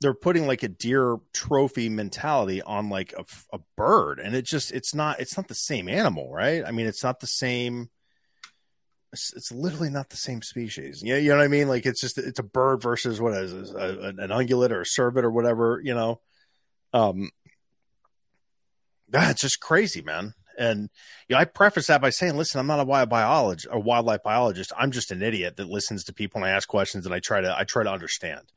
[0.00, 3.24] they're putting like a deer trophy mentality on like a,
[3.56, 6.64] a bird, and it just it's not it's not the same animal, right?
[6.66, 7.90] I mean, it's not the same
[9.14, 11.02] it's, it's literally not the same species.
[11.02, 11.68] Yeah, you know what I mean?
[11.68, 15.22] Like it's just it's a bird versus what is a, an ungulate or a cervid
[15.22, 15.80] or whatever.
[15.82, 16.20] You know,
[16.92, 17.30] Um,
[19.08, 20.34] that's just crazy, man.
[20.58, 20.90] And
[21.28, 24.22] you know, I preface that by saying, listen, I'm not a wild biologist a wildlife
[24.24, 24.72] biologist.
[24.76, 27.40] I'm just an idiot that listens to people and I ask questions and I try
[27.40, 28.52] to I try to understand.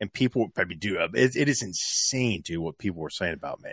[0.00, 0.98] And people probably do.
[1.14, 3.72] It, it is insane, dude, what people were saying about me.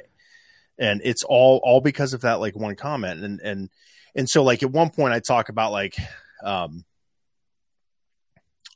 [0.78, 3.24] And it's all all because of that like one comment.
[3.24, 3.70] And and
[4.16, 5.96] and so like at one point I talk about like
[6.44, 6.86] um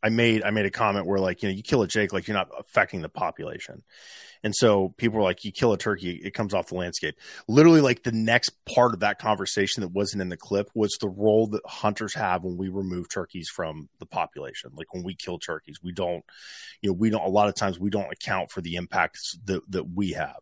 [0.03, 2.27] I made I made a comment where like you know you kill a Jake like
[2.27, 3.83] you're not affecting the population,
[4.43, 7.15] and so people were like you kill a turkey it comes off the landscape.
[7.47, 11.09] Literally like the next part of that conversation that wasn't in the clip was the
[11.09, 14.71] role that hunters have when we remove turkeys from the population.
[14.75, 16.23] Like when we kill turkeys, we don't
[16.81, 19.69] you know we don't a lot of times we don't account for the impacts that
[19.71, 20.41] that we have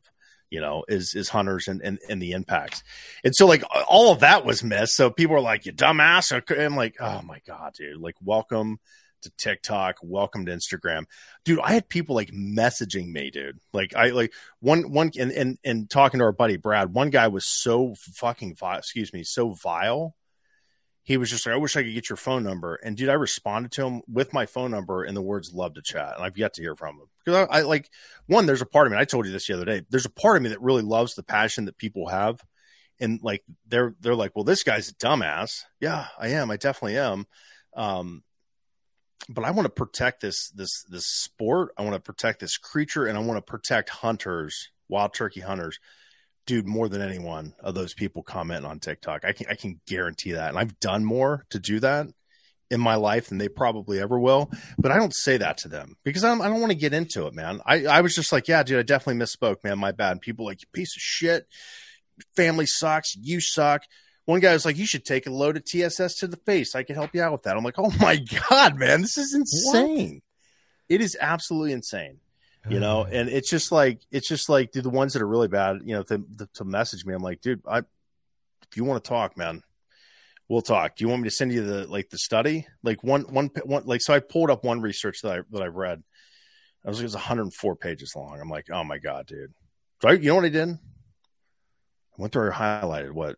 [0.50, 2.84] you know, is is hunters and, and and the impacts.
[3.24, 4.96] And so like all of that was missed.
[4.96, 6.32] So people are like, you dumbass.
[6.60, 8.02] I'm like, oh my God, dude.
[8.02, 8.80] Like welcome
[9.22, 11.06] to TikTok, welcome to Instagram.
[11.46, 13.60] Dude, I had people like messaging me, dude.
[13.74, 17.28] Like I like one one and and, and talking to our buddy Brad, one guy
[17.28, 20.16] was so fucking vile, excuse me, so vile.
[21.04, 22.76] He was just like, I wish I could get your phone number.
[22.76, 25.82] And dude, I responded to him with my phone number and the words love to
[25.82, 26.14] chat.
[26.16, 27.08] And I've yet to hear from him.
[27.26, 27.90] Because I, I like
[28.28, 29.82] one, there's a part of me, I told you this the other day.
[29.90, 32.44] There's a part of me that really loves the passion that people have.
[33.00, 35.64] And like they're they're like, well, this guy's a dumbass.
[35.80, 36.52] Yeah, I am.
[36.52, 37.26] I definitely am.
[37.74, 38.24] Um,
[39.28, 41.72] but I want to protect this this this sport.
[41.78, 45.80] I want to protect this creature, and I want to protect hunters, wild turkey hunters,
[46.46, 49.26] dude, more than anyone of those people commenting on TikTok.
[49.26, 52.08] I can I can guarantee that, and I've done more to do that
[52.72, 54.52] in my life than they probably ever will.
[54.78, 56.94] But I don't say that to them because I don't, I don't want to get
[56.94, 57.62] into it, man.
[57.66, 59.80] I I was just like, yeah, dude, I definitely misspoke, man.
[59.80, 60.14] My bad.
[60.14, 61.48] And people like, you piece of shit.
[62.36, 63.16] Family sucks.
[63.16, 63.84] You suck
[64.30, 66.76] one guy was like, "You should take a load of TSS to the face.
[66.76, 68.18] I can help you out with that." I'm like, "Oh my
[68.50, 70.22] god, man, this is insane!
[70.88, 70.96] What?
[70.96, 72.20] It is absolutely insane."
[72.70, 73.10] You know, uh.
[73.12, 75.96] and it's just like it's just like dude, the ones that are really bad, you
[75.96, 76.24] know, to,
[76.54, 77.16] to message me.
[77.16, 79.64] I'm like, dude, I if you want to talk, man,
[80.48, 80.96] we'll talk.
[80.96, 82.68] Do you want me to send you the like the study?
[82.84, 85.76] Like one one one like so I pulled up one research that I that I've
[85.76, 86.04] read.
[86.86, 88.40] I was like, it was 104 pages long.
[88.40, 89.54] I'm like, oh my god, dude.
[90.04, 90.70] So I, you know what I did?
[90.70, 90.78] I
[92.18, 93.36] went through and highlighted what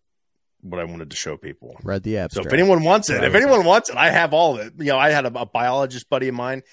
[0.61, 1.77] what I wanted to show people.
[1.83, 2.45] Read the abstract.
[2.45, 4.73] So if anyone wants it, if anyone wants it, I have all of it.
[4.77, 6.63] You know, I had a, a, biologist buddy of mine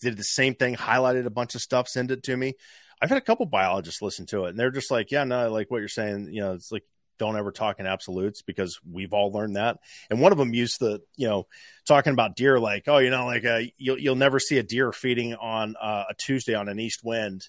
[0.00, 2.54] did the same thing, highlighted a bunch of stuff, send it to me.
[3.00, 5.70] I've had a couple biologists listen to it, and they're just like, "Yeah, no, like
[5.70, 6.32] what you're saying.
[6.32, 6.84] You know, it's like
[7.18, 9.78] don't ever talk in absolutes because we've all learned that."
[10.10, 11.46] And one of them used the, you know,
[11.86, 14.92] talking about deer, like, "Oh, you know, like uh, you'll you'll never see a deer
[14.92, 17.48] feeding on uh, a Tuesday on an east wind."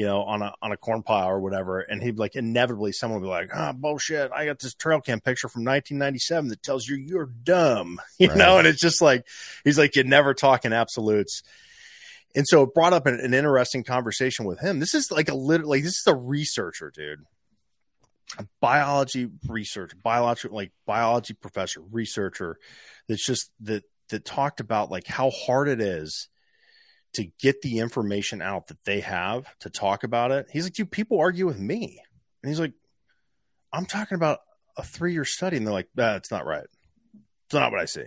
[0.00, 3.20] You know, on a on a corn pile or whatever, and he'd like inevitably someone
[3.20, 4.32] would be like, "Ah, oh, bullshit!
[4.32, 8.38] I got this trail cam picture from 1997 that tells you you're dumb," you right.
[8.38, 9.26] know, and it's just like
[9.62, 11.42] he's like, "You never talk in absolutes."
[12.34, 14.80] And so it brought up an, an interesting conversation with him.
[14.80, 17.26] This is like a literally like, this is a researcher, dude,
[18.38, 22.56] a biology research, biology like biology professor, researcher.
[23.06, 26.30] That's just that that talked about like how hard it is
[27.14, 30.46] to get the information out that they have to talk about it.
[30.50, 32.00] He's like, dude, people argue with me.
[32.42, 32.72] And he's like,
[33.72, 34.40] I'm talking about
[34.76, 35.56] a three year study.
[35.56, 36.66] And they're like, that's not right.
[37.46, 38.06] It's not what I see.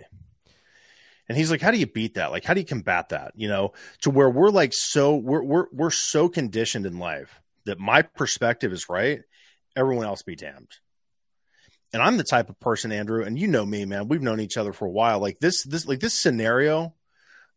[1.28, 2.32] And he's like, how do you beat that?
[2.32, 3.32] Like, how do you combat that?
[3.34, 7.78] You know, to where we're like so we're we're we're so conditioned in life that
[7.78, 9.22] my perspective is right,
[9.74, 10.68] everyone else be damned.
[11.94, 14.08] And I'm the type of person, Andrew, and you know me, man.
[14.08, 15.20] We've known each other for a while.
[15.20, 16.92] Like this, this, like this scenario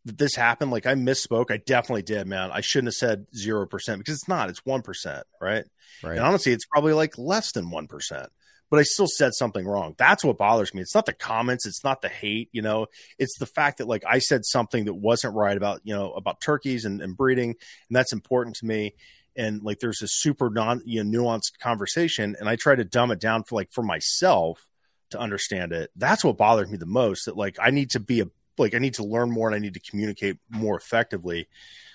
[0.04, 1.50] that this happened, like I misspoke.
[1.50, 2.50] I definitely did, man.
[2.52, 4.48] I shouldn't have said zero percent because it's not.
[4.48, 5.64] It's one percent, right?
[6.02, 6.16] Right.
[6.16, 8.28] And honestly, it's probably like less than one percent.
[8.70, 9.94] But I still said something wrong.
[9.96, 10.82] That's what bothers me.
[10.82, 11.66] It's not the comments.
[11.66, 12.50] It's not the hate.
[12.52, 12.86] You know,
[13.18, 16.40] it's the fact that like I said something that wasn't right about you know about
[16.40, 18.94] turkeys and, and breeding, and that's important to me.
[19.36, 23.10] And like there's a super non you know nuanced conversation, and I try to dumb
[23.10, 24.66] it down for like for myself
[25.10, 25.90] to understand it.
[25.96, 27.24] That's what bothers me the most.
[27.24, 28.26] That like I need to be a
[28.58, 31.48] like I need to learn more and I need to communicate more effectively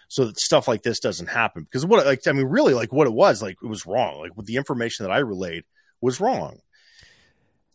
[0.07, 1.63] so that stuff like this doesn't happen.
[1.63, 4.19] Because what like I mean, really like what it was, like it was wrong.
[4.19, 5.63] Like with the information that I relayed
[6.01, 6.59] was wrong.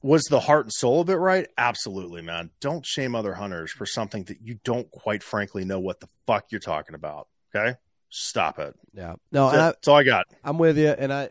[0.01, 1.49] Was the heart and soul of it right?
[1.59, 2.51] Absolutely, man.
[2.61, 6.47] Don't shame other hunters for something that you don't quite frankly know what the fuck
[6.51, 7.27] you're talking about.
[7.53, 7.77] Okay?
[8.09, 8.77] Stop it.
[8.95, 9.17] Yeah.
[9.33, 10.27] No, that's, I, that's all I got.
[10.45, 10.91] I'm with you.
[10.91, 11.31] And I,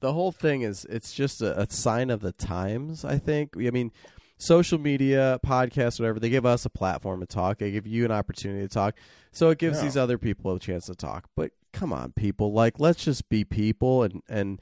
[0.00, 3.52] the whole thing is, it's just a, a sign of the times, I think.
[3.56, 3.92] I mean,
[4.38, 7.58] social media, podcasts, whatever, they give us a platform to talk.
[7.58, 8.94] They give you an opportunity to talk.
[9.32, 9.84] So it gives yeah.
[9.84, 11.28] these other people a chance to talk.
[11.36, 14.60] But come on, people, like let's just be people and and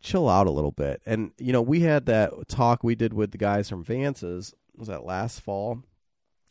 [0.00, 1.00] chill out a little bit.
[1.06, 4.88] And you know, we had that talk we did with the guys from Vance's was
[4.88, 5.82] that last fall.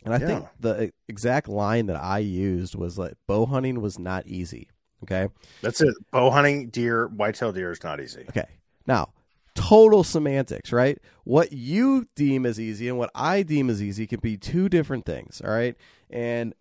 [0.03, 0.27] And I yeah.
[0.27, 4.69] think the exact line that I used was like bow hunting was not easy.
[5.03, 5.27] Okay.
[5.61, 5.93] That's it.
[6.11, 8.25] Bow hunting deer, whitetail deer is not easy.
[8.29, 8.47] Okay.
[8.85, 9.13] Now,
[9.55, 10.97] total semantics, right?
[11.23, 15.05] What you deem as easy and what I deem as easy can be two different
[15.05, 15.75] things, all right?
[16.09, 16.53] And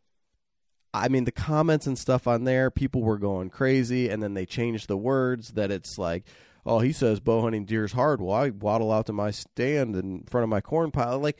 [0.92, 4.44] I mean, the comments and stuff on there, people were going crazy, and then they
[4.44, 6.24] changed the words that it's like,
[6.66, 8.20] oh, he says bow hunting deer's hard.
[8.20, 11.38] Well, I waddle out to my stand in front of my corn pile, like,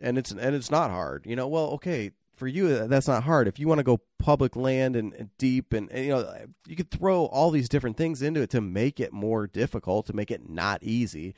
[0.00, 1.48] and it's and it's not hard, you know.
[1.48, 3.46] Well, okay, for you uh, that's not hard.
[3.46, 6.34] If you want to go public land and, and deep, and, and you know,
[6.66, 10.12] you could throw all these different things into it to make it more difficult, to
[10.12, 11.36] make it not easy.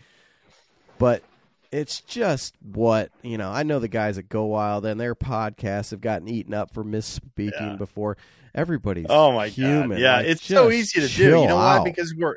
[0.98, 1.22] But
[1.70, 3.50] it's just what you know.
[3.50, 6.84] I know the guys at Go Wild and their podcasts have gotten eaten up for
[6.84, 7.76] misspeaking Yeah.
[7.76, 8.16] before.
[8.54, 9.90] Everybody's Oh my human.
[9.90, 9.98] god!
[9.98, 11.24] Yeah, Like, it's so easy to do.
[11.40, 11.78] You know why?
[11.78, 11.84] out.
[11.84, 12.36] Because we're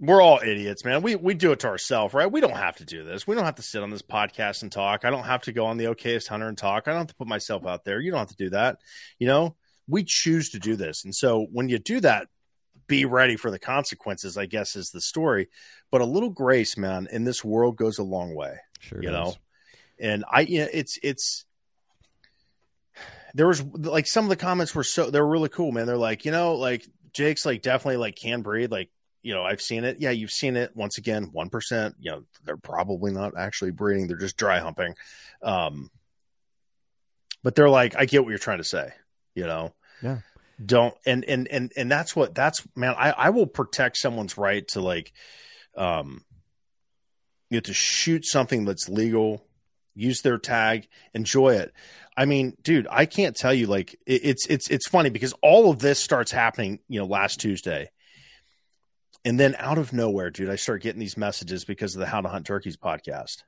[0.00, 1.02] we're all idiots, man.
[1.02, 2.30] We we do it to ourselves, right?
[2.30, 3.26] We don't have to do this.
[3.26, 5.04] We don't have to sit on this podcast and talk.
[5.04, 6.88] I don't have to go on the okayest hunter and talk.
[6.88, 8.00] I don't have to put myself out there.
[8.00, 8.78] You don't have to do that.
[9.18, 12.28] You know, we choose to do this, and so when you do that,
[12.86, 14.38] be ready for the consequences.
[14.38, 15.48] I guess is the story.
[15.90, 19.12] But a little grace, man, in this world goes a long way sure you does.
[19.12, 19.34] know
[20.00, 21.44] and i you know, it's it's
[23.34, 25.96] there was like some of the comments were so they were really cool man they're
[25.96, 28.88] like you know like jake's like definitely like can breathe, like
[29.22, 32.56] you know i've seen it yeah you've seen it once again 1% you know they're
[32.56, 34.94] probably not actually breeding they're just dry humping
[35.42, 35.90] um
[37.42, 38.92] but they're like i get what you're trying to say
[39.34, 40.18] you know Yeah.
[40.64, 44.66] don't and and and and that's what that's man i i will protect someone's right
[44.68, 45.12] to like
[45.76, 46.24] um
[47.50, 49.44] you know, to shoot something that's legal,
[49.96, 51.72] use their tag, enjoy it.
[52.16, 55.68] I mean, dude, I can't tell you like it, it's it's it's funny because all
[55.68, 57.90] of this starts happening, you know, last Tuesday.
[59.24, 62.20] And then out of nowhere, dude, I start getting these messages because of the How
[62.20, 63.42] to Hunt Turkeys podcast.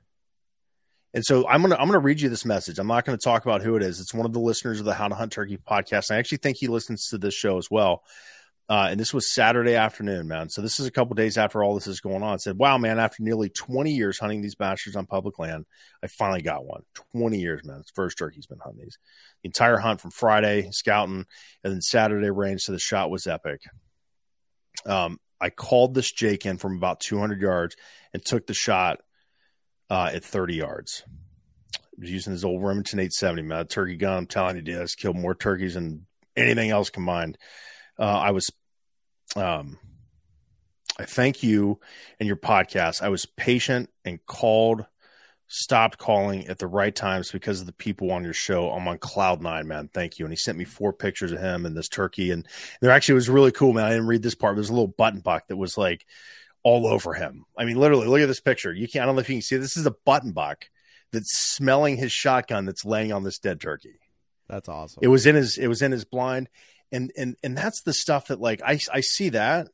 [1.15, 2.79] And so I'm gonna I'm gonna read you this message.
[2.79, 3.99] I'm not gonna talk about who it is.
[3.99, 6.11] It's one of the listeners of the How to Hunt Turkey podcast.
[6.11, 8.03] I actually think he listens to this show as well.
[8.69, 10.49] Uh, and this was Saturday afternoon, man.
[10.49, 12.35] So this is a couple days after all this is going on.
[12.35, 12.97] It said, "Wow, man!
[12.97, 15.65] After nearly 20 years hunting these bastards on public land,
[16.01, 16.81] I finally got one.
[17.11, 17.81] 20 years, man.
[17.81, 18.97] It's first turkey's been hunting these.
[19.43, 21.25] The entire hunt from Friday scouting,
[21.63, 22.61] and then Saturday range.
[22.61, 23.61] So the shot was epic.
[24.85, 27.75] Um, I called this Jake in from about 200 yards
[28.13, 29.01] and took the shot
[29.89, 31.03] uh, at 30 yards.
[31.95, 33.67] He was using his old Remington 870, man.
[33.67, 34.19] Turkey gun.
[34.19, 36.05] I'm telling you, dude, it's killed more turkeys than
[36.37, 37.37] anything else combined.
[37.99, 38.49] Uh, I was,
[39.35, 39.77] um,
[40.97, 41.81] I thank you
[42.21, 43.01] and your podcast.
[43.01, 44.85] I was patient and called,
[45.55, 48.71] stopped calling at the right times because of the people on your show.
[48.71, 49.87] I'm on cloud nine, man.
[49.93, 50.25] Thank you.
[50.25, 52.31] And he sent me four pictures of him and this turkey.
[52.31, 52.47] And
[52.81, 53.85] there actually was really cool, man.
[53.85, 54.55] I didn't read this part.
[54.55, 56.07] There's a little button buck that was like
[56.63, 57.45] all over him.
[57.55, 58.73] I mean, literally, look at this picture.
[58.73, 60.65] You can't, I don't know if you can see this is a button buck
[61.11, 63.99] that's smelling his shotgun that's laying on this dead turkey.
[64.49, 65.01] That's awesome.
[65.03, 66.49] It was in his it was in his blind.
[66.91, 69.67] And and and that's the stuff that like I I see that.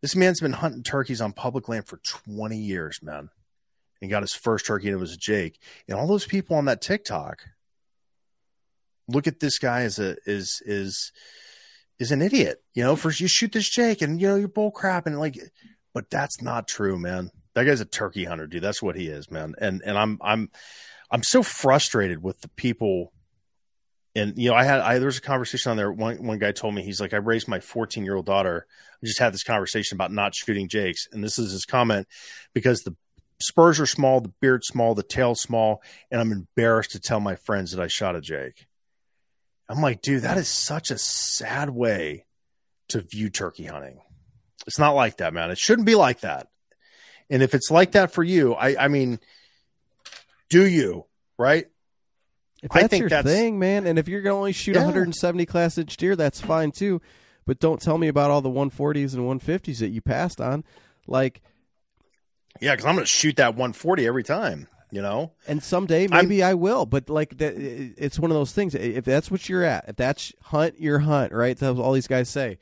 [0.00, 3.30] This man's been hunting turkeys on public land for 20 years, man.
[4.02, 5.60] And got his first turkey and it was Jake.
[5.88, 7.44] And all those people on that TikTok
[9.08, 11.12] look at this guy as a is is
[11.98, 14.72] is an idiot, you know, for you shoot this Jake and you know you're bull
[14.72, 15.38] crap and like
[15.94, 17.30] but that's not true, man.
[17.54, 18.62] That guy's a turkey hunter, dude.
[18.62, 19.54] That's what he is, man.
[19.58, 20.50] And and I'm I'm
[21.10, 23.12] I'm so frustrated with the people
[24.14, 25.90] and you know, I had I there was a conversation on there.
[25.90, 28.66] One one guy told me he's like, I raised my 14 year old daughter.
[29.02, 32.06] I just had this conversation about not shooting jakes, and this is his comment
[32.52, 32.94] because the
[33.42, 37.34] spurs are small, the beard small, the tail small, and I'm embarrassed to tell my
[37.36, 38.66] friends that I shot a jake.
[39.68, 42.26] I'm like, dude, that is such a sad way
[42.88, 44.00] to view turkey hunting.
[44.66, 45.50] It's not like that, man.
[45.50, 46.48] It shouldn't be like that.
[47.30, 49.18] And if it's like that for you, I I mean,
[50.50, 51.06] do you
[51.38, 51.66] right?
[52.62, 54.82] If I think your that's- thing, man, and if you're gonna only shoot Yeah.
[54.84, 57.00] 170 class inch deer, that's fine too.
[57.44, 60.62] But don't tell me about all the 140s and 150s that you passed on.
[61.08, 61.42] Like,
[62.60, 64.68] Yeah, because I'm going to shoot that 140 every time.
[64.90, 66.84] You know, and someday I'm- maybe I will.
[66.84, 68.74] But like, that, it's one of those things.
[68.74, 71.56] If that's what you're at, if that's hunt your hunt, right?
[71.56, 72.58] That's all these guys say.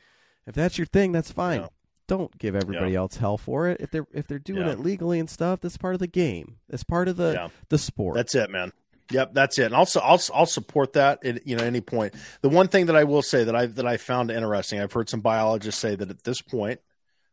[0.46, 1.62] If that's your thing, that's fine.
[1.62, 1.66] Yeah.
[2.06, 3.80] Don't give everybody else hell for it.
[3.80, 4.72] If they're if they're doing Yeah.
[4.74, 6.58] it legally and stuff, that's part of the game.
[6.68, 7.48] That's part of the Yeah.
[7.68, 8.14] the sport.
[8.14, 8.72] That's it, man.
[9.10, 9.64] Yep, that's it.
[9.66, 12.14] And also, I'll I'll support that at you know any point.
[12.42, 15.08] The one thing that I will say that I that I found interesting, I've heard
[15.08, 16.78] some biologists say that at this point,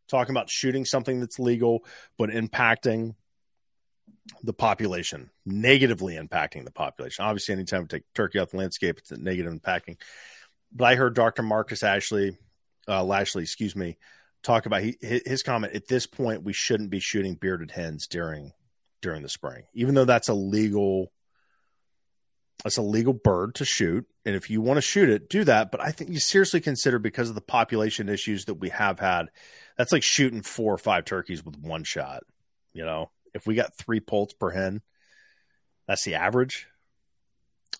[0.08, 1.86] talking about shooting something that's legal
[2.18, 3.16] but impacting
[4.44, 7.26] the population, negatively impacting the population.
[7.26, 9.98] Obviously, anytime we take turkey off the landscape, it's a negative impacting.
[10.72, 11.44] But I heard Dr.
[11.44, 12.38] Marcus Ashley,
[12.88, 13.98] uh, Lashley, excuse me,
[14.44, 15.74] talk about he, his comment.
[15.74, 18.52] At this point, we shouldn't be shooting bearded hens during
[19.02, 21.12] during the spring, even though that's a legal
[22.64, 24.06] That's a legal bird to shoot.
[24.26, 25.72] And if you want to shoot it, do that.
[25.72, 29.28] But I think you seriously consider because of the population issues that we have had,
[29.78, 32.24] that's like shooting four or five turkeys with one shot.
[32.74, 34.82] You know, if we got three poults per hen,
[35.88, 36.68] that's the average.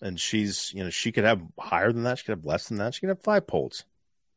[0.00, 2.18] And she's, you know, she could have higher than that.
[2.18, 2.94] She could have less than that.
[2.94, 3.84] She could have five poults.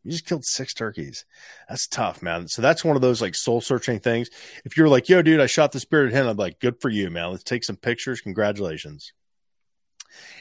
[0.04, 1.26] You just killed six turkeys.
[1.70, 2.48] That's tough, man.
[2.48, 4.30] So that's one of those like soul searching things.
[4.66, 7.12] If you're like, yo, dude, I shot the spirited hen, I'm like, good for you,
[7.12, 7.30] man.
[7.30, 8.22] Let's take some pictures.
[8.22, 9.14] Congratulations.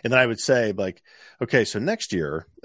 [0.03, 1.03] And then I would say, like,
[1.43, 2.47] okay, so next year,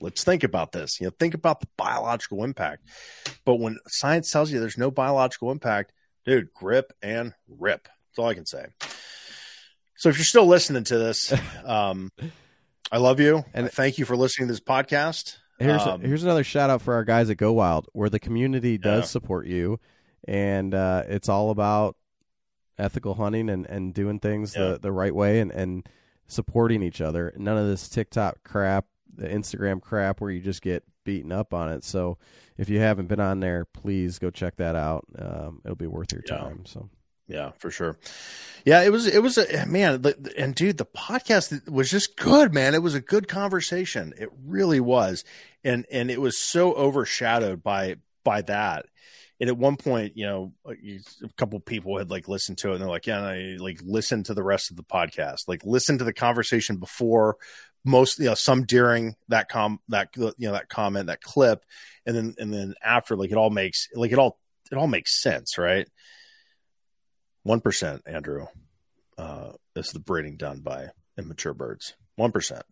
[0.00, 1.00] let's think about this.
[1.00, 2.84] You know, think about the biological impact.
[3.44, 5.92] But when science tells you there's no biological impact,
[6.24, 7.84] dude, grip and rip.
[7.84, 8.66] That's all I can say.
[9.96, 11.32] So if you're still listening to this,
[11.64, 12.12] um,
[12.90, 15.38] I love you and thank you for listening to this podcast.
[15.58, 18.76] Here's um, here's another shout out for our guys at Go Wild, where the community
[18.76, 19.06] does yeah.
[19.06, 19.78] support you,
[20.26, 21.96] and uh, it's all about
[22.78, 24.72] ethical hunting and, and doing things yeah.
[24.72, 25.88] the, the right way and, and
[26.26, 27.32] supporting each other.
[27.36, 28.86] None of this TikTok crap,
[29.16, 31.84] the Instagram crap, where you just get beaten up on it.
[31.84, 32.18] So
[32.56, 35.04] if you haven't been on there, please go check that out.
[35.18, 36.36] Um, it'll be worth your yeah.
[36.36, 36.66] time.
[36.66, 36.88] So
[37.26, 37.98] yeah, for sure.
[38.64, 40.04] Yeah, it was it was a man,
[40.36, 42.74] and dude, the podcast was just good, man.
[42.74, 44.12] It was a good conversation.
[44.18, 45.24] It really was,
[45.62, 48.86] and and it was so overshadowed by by that.
[49.40, 51.00] And at one point, you know, a
[51.36, 54.34] couple people had like listened to it, and they're like, "Yeah, I like listen to
[54.34, 57.36] the rest of the podcast, like listen to the conversation before,
[57.84, 61.64] most you know, some during that com that you know that comment that clip,
[62.06, 64.38] and then and then after, like it all makes like it all
[64.70, 65.88] it all makes sense, right?"
[67.42, 68.46] One percent, Andrew,
[69.18, 71.94] uh, is the breeding done by immature birds.
[72.16, 72.64] One percent.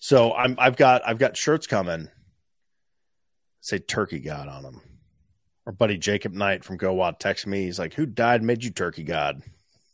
[0.00, 2.08] So I'm I've got I've got shirts coming.
[3.60, 4.80] Say turkey god on them.
[5.66, 7.64] Our buddy Jacob Knight from Go Wild texts me.
[7.64, 8.42] He's like, "Who died?
[8.42, 9.42] Made you turkey god?"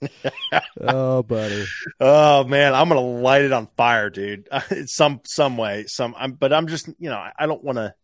[0.80, 1.64] oh, buddy.
[2.00, 4.48] Oh man, I'm gonna light it on fire, dude.
[4.86, 6.14] some some way, some.
[6.18, 7.94] I'm, but I'm just, you know, I, I don't want to.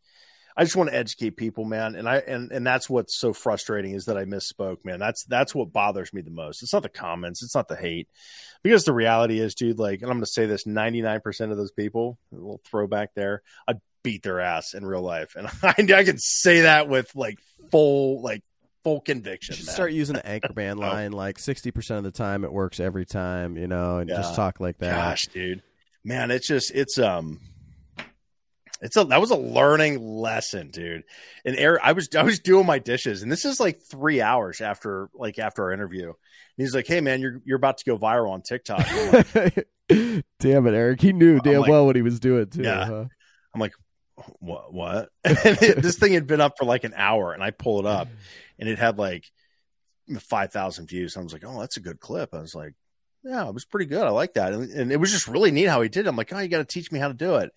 [0.58, 1.94] I just want to educate people, man.
[1.94, 4.98] And I and and that's what's so frustrating is that I misspoke, man.
[4.98, 6.64] That's that's what bothers me the most.
[6.64, 8.08] It's not the comments, it's not the hate.
[8.64, 12.18] Because the reality is, dude, like, and I'm gonna say this, 99% of those people,
[12.32, 15.36] a little throwback there, I'd beat their ass in real life.
[15.36, 17.38] And I, I can say that with like
[17.70, 18.42] full like
[18.82, 19.54] full conviction.
[19.54, 23.56] You start using the Anchorman line like 60% of the time it works every time,
[23.56, 24.16] you know, and yeah.
[24.16, 24.96] just talk like that.
[24.96, 25.62] Gosh, dude.
[26.02, 27.38] Man, it's just it's um
[28.80, 31.04] it's a that was a learning lesson, dude.
[31.44, 34.60] And Eric, I was I was doing my dishes, and this is like three hours
[34.60, 36.06] after like after our interview.
[36.06, 36.14] And
[36.56, 38.86] he's like, "Hey, man, you're you're about to go viral on TikTok."
[39.34, 39.68] Like,
[40.38, 41.00] damn it, Eric!
[41.00, 42.62] He knew damn like, well what he was doing too.
[42.62, 42.84] Yeah.
[42.86, 43.04] Huh?
[43.54, 43.72] I'm like,
[44.38, 44.72] what?
[44.72, 45.10] What?
[45.24, 48.08] this thing had been up for like an hour, and I pull it up,
[48.58, 49.24] and it had like
[50.20, 51.16] five thousand views.
[51.16, 52.74] I was like, "Oh, that's a good clip." I was like,
[53.24, 54.02] "Yeah, it was pretty good.
[54.02, 56.06] I like that," and, and it was just really neat how he did.
[56.06, 56.08] it.
[56.08, 57.50] I'm like, "Oh, you got to teach me how to do it."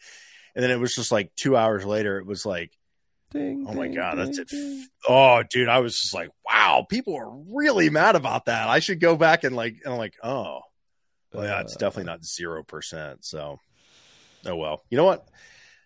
[0.56, 2.72] And then it was just like two hours later, it was like,
[3.32, 4.88] ding, oh my ding, God, ding, that's it.
[5.08, 8.68] Oh, dude, I was just like, wow, people are really mad about that.
[8.68, 10.60] I should go back and like, and I'm like, oh,
[11.34, 12.16] well, yeah, it's definitely uh.
[12.16, 13.18] not 0%.
[13.22, 13.60] So,
[14.46, 15.28] oh, well, you know what?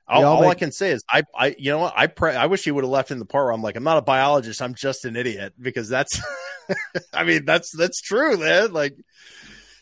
[0.08, 1.94] All, all make- I can say is I, I, you know what?
[1.96, 2.36] I pray.
[2.36, 4.04] I wish he would have left in the part where I'm like, I'm not a
[4.04, 4.62] biologist.
[4.62, 6.22] I'm just an idiot because that's,
[7.14, 8.72] I mean, that's, that's true, man.
[8.72, 8.96] Like,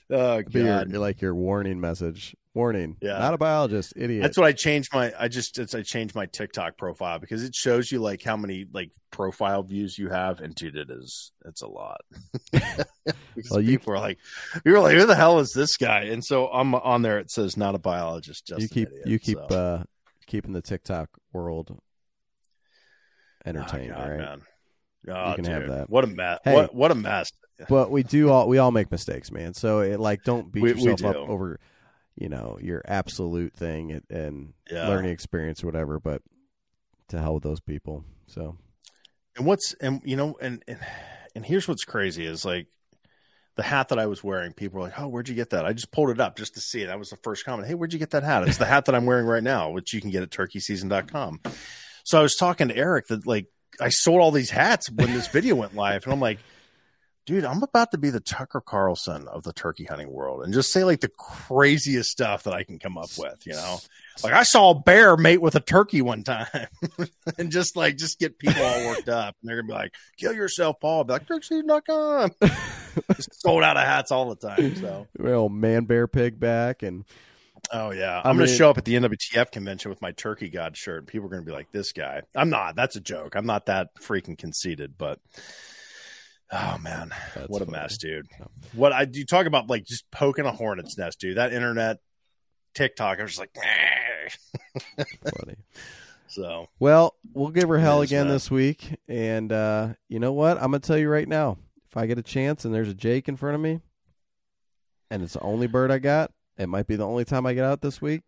[0.10, 0.92] oh God.
[0.92, 2.36] Your, like your warning message.
[2.56, 2.98] Warning.
[3.02, 3.18] Yeah.
[3.18, 4.22] Not a biologist, idiot.
[4.22, 7.92] That's what I changed my I just I changed my TikTok profile because it shows
[7.92, 11.68] you like how many like profile views you have and dude it is it's a
[11.68, 12.02] lot.
[13.50, 14.20] well, you people are like
[14.64, 16.04] you were like who the hell is this guy?
[16.04, 19.18] And so I'm on there it says not a biologist just You keep idiot, you
[19.18, 19.56] keep so.
[19.56, 19.84] uh
[20.28, 21.76] keeping the TikTok world
[23.46, 24.20] entertained, oh, God, right?
[24.20, 24.42] Man.
[25.10, 25.54] Oh, you can dude.
[25.54, 25.90] have that.
[25.90, 26.40] What a mess!
[26.44, 27.30] Hey, what what a mess!
[27.68, 29.54] But we do all we all make mistakes, man.
[29.54, 31.60] So it, like, don't beat we, yourself we up over
[32.16, 34.88] you know your absolute thing and, and yeah.
[34.88, 36.22] learning experience or whatever but
[37.08, 38.58] to hell with those people so
[39.36, 40.80] and what's and you know and and,
[41.36, 42.68] and here's what's crazy is like
[43.56, 45.74] the hat that I was wearing, people were like, "Oh, where'd you get that?" I
[45.74, 46.88] just pulled it up just to see it.
[46.88, 47.68] That was the first comment.
[47.68, 48.48] Hey, where'd you get that hat?
[48.48, 51.42] It's the hat that I'm wearing right now, which you can get at turkeyseason.com.
[52.04, 53.48] So I was talking to Eric that like
[53.80, 56.40] I sold all these hats when this video went live, and I'm like,
[57.26, 60.72] dude, I'm about to be the Tucker Carlson of the turkey hunting world and just
[60.72, 63.78] say like the craziest stuff that I can come up with, you know?
[64.24, 66.68] Like I saw a bear mate with a turkey one time
[67.38, 70.34] and just like just get people all worked up and they're gonna be like, kill
[70.34, 71.00] yourself, Paul.
[71.00, 72.32] I'll be like, turkeyseason.com.
[73.16, 74.76] just sold out of hats all the time.
[74.76, 77.06] So well, man bear pig back and
[77.72, 80.50] Oh yeah, I'm I mean, gonna show up at the NWTF convention with my Turkey
[80.50, 81.08] God shirt.
[81.08, 82.76] People are gonna be like, "This guy." I'm not.
[82.76, 83.36] That's a joke.
[83.36, 85.20] I'm not that freaking conceited, but
[86.56, 87.78] Oh man, That's what a funny.
[87.80, 88.28] mess, dude.
[88.74, 91.38] What I do talk about like just poking a hornet's nest, dude.
[91.38, 91.98] That internet
[92.76, 93.56] TikTok, I was just like.
[95.40, 95.56] Funny.
[96.28, 100.58] so Well, we'll give her hell again this week, and uh, you know what?
[100.58, 101.58] I'm gonna tell you right now.
[101.90, 103.80] If I get a chance and there's a Jake in front of me,
[105.10, 107.66] and it's the only bird I got, it might be the only time I get
[107.66, 108.22] out this week.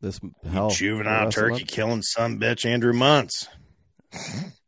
[0.00, 3.48] This hell, juvenile the rest of the turkey killing son bitch Andrew Muntz.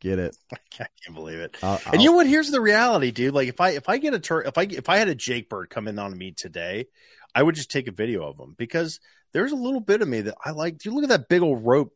[0.01, 0.37] Get it?
[0.53, 1.57] I can't believe it.
[1.63, 2.27] I'll, And you know what?
[2.27, 3.35] Here's the reality, dude.
[3.35, 5.49] Like if I if I get a tur- if I if I had a Jake
[5.49, 6.87] bird come in on me today,
[7.35, 9.01] I would just take a video of him because
[9.33, 10.79] there's a little bit of me that I like.
[10.79, 11.95] Dude, look at that big old rope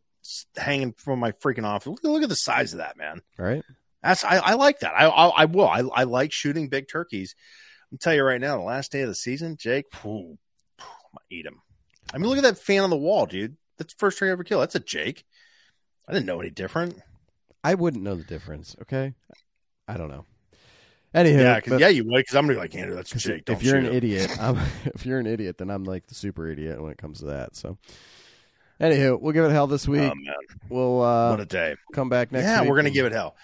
[0.57, 1.86] hanging from my freaking office.
[1.86, 3.20] Look, look at the size of that, man.
[3.38, 3.62] Right?
[4.03, 4.92] That's I, I like that.
[4.95, 5.68] I I, I will.
[5.68, 7.34] I, I like shooting big turkeys.
[7.90, 10.38] I'm tell you right now, the last day of the season, Jake, phew,
[10.78, 11.61] phew, I'm gonna eat him.
[12.12, 13.57] I mean, look at that fan on the wall, dude.
[13.78, 14.62] That's the first turkey I ever killed.
[14.62, 15.24] That's a Jake.
[16.09, 17.01] I didn't know any different.
[17.65, 18.77] I wouldn't know the difference.
[18.83, 19.15] Okay,
[19.89, 20.27] I don't know.
[21.15, 22.19] Anywho, Yeah, cause, but- yeah, you would.
[22.19, 23.49] Because I'm gonna be like, Andrew, that's Jake.
[23.49, 26.49] If you're an him." idiot, I'm, if you're an idiot, then I'm like the super
[26.49, 27.57] idiot when it comes to that.
[27.57, 27.79] So,
[28.81, 30.12] anywho, we'll give it hell this week.
[30.12, 30.33] oh
[30.69, 31.77] we'll uh, what a day!
[31.93, 32.45] come back next.
[32.45, 33.37] yeah, we're gonna and- give it hell.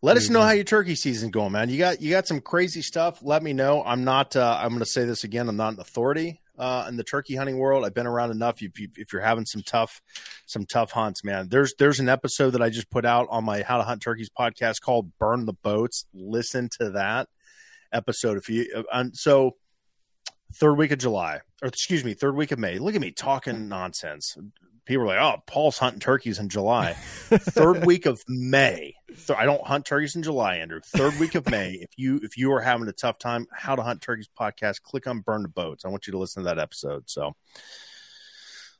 [0.00, 1.70] Let us know how your turkey season's going, man.
[1.70, 3.18] You got you got some crazy stuff.
[3.20, 3.82] Let me know.
[3.84, 4.36] I'm not.
[4.36, 5.48] Uh, I'm going to say this again.
[5.48, 7.84] I'm not an authority uh, in the turkey hunting world.
[7.84, 8.62] I've been around enough.
[8.62, 10.00] If, you, if you're having some tough
[10.46, 13.62] some tough hunts, man, there's there's an episode that I just put out on my
[13.62, 17.28] How to Hunt Turkeys podcast called "Burn the Boats." Listen to that
[17.92, 18.84] episode if you.
[18.92, 19.56] Uh, so
[20.54, 22.78] third week of July, or excuse me, third week of May.
[22.78, 24.36] Look at me talking nonsense.
[24.88, 26.92] People were like, "Oh, Paul's hunting turkeys in July."
[27.28, 28.94] third week of May.
[29.16, 30.80] So I don't hunt turkeys in July, Andrew.
[30.82, 31.74] Third week of May.
[31.74, 35.06] If you if you are having a tough time, how to hunt turkeys podcast, click
[35.06, 35.84] on Burn the Boats.
[35.84, 37.10] I want you to listen to that episode.
[37.10, 37.36] So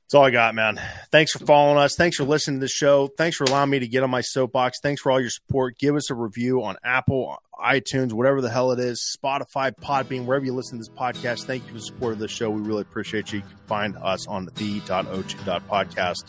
[0.09, 0.81] that's all I got, man.
[1.13, 1.95] Thanks for following us.
[1.95, 3.09] Thanks for listening to the show.
[3.09, 4.81] Thanks for allowing me to get on my soapbox.
[4.81, 5.77] Thanks for all your support.
[5.77, 10.47] Give us a review on Apple, iTunes, whatever the hell it is, Spotify, Podbean, wherever
[10.47, 11.45] you listen to this podcast.
[11.45, 12.49] Thank you for the support of the show.
[12.49, 13.41] We really appreciate you.
[13.41, 16.25] You can find us on the the.o2.podcast.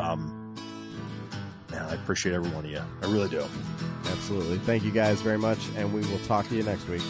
[0.00, 0.54] Um,
[1.70, 2.80] man, I appreciate every one of you.
[3.02, 3.44] I really do.
[4.06, 4.56] Absolutely.
[4.60, 7.02] Thank you guys very much, and we will talk to you next week.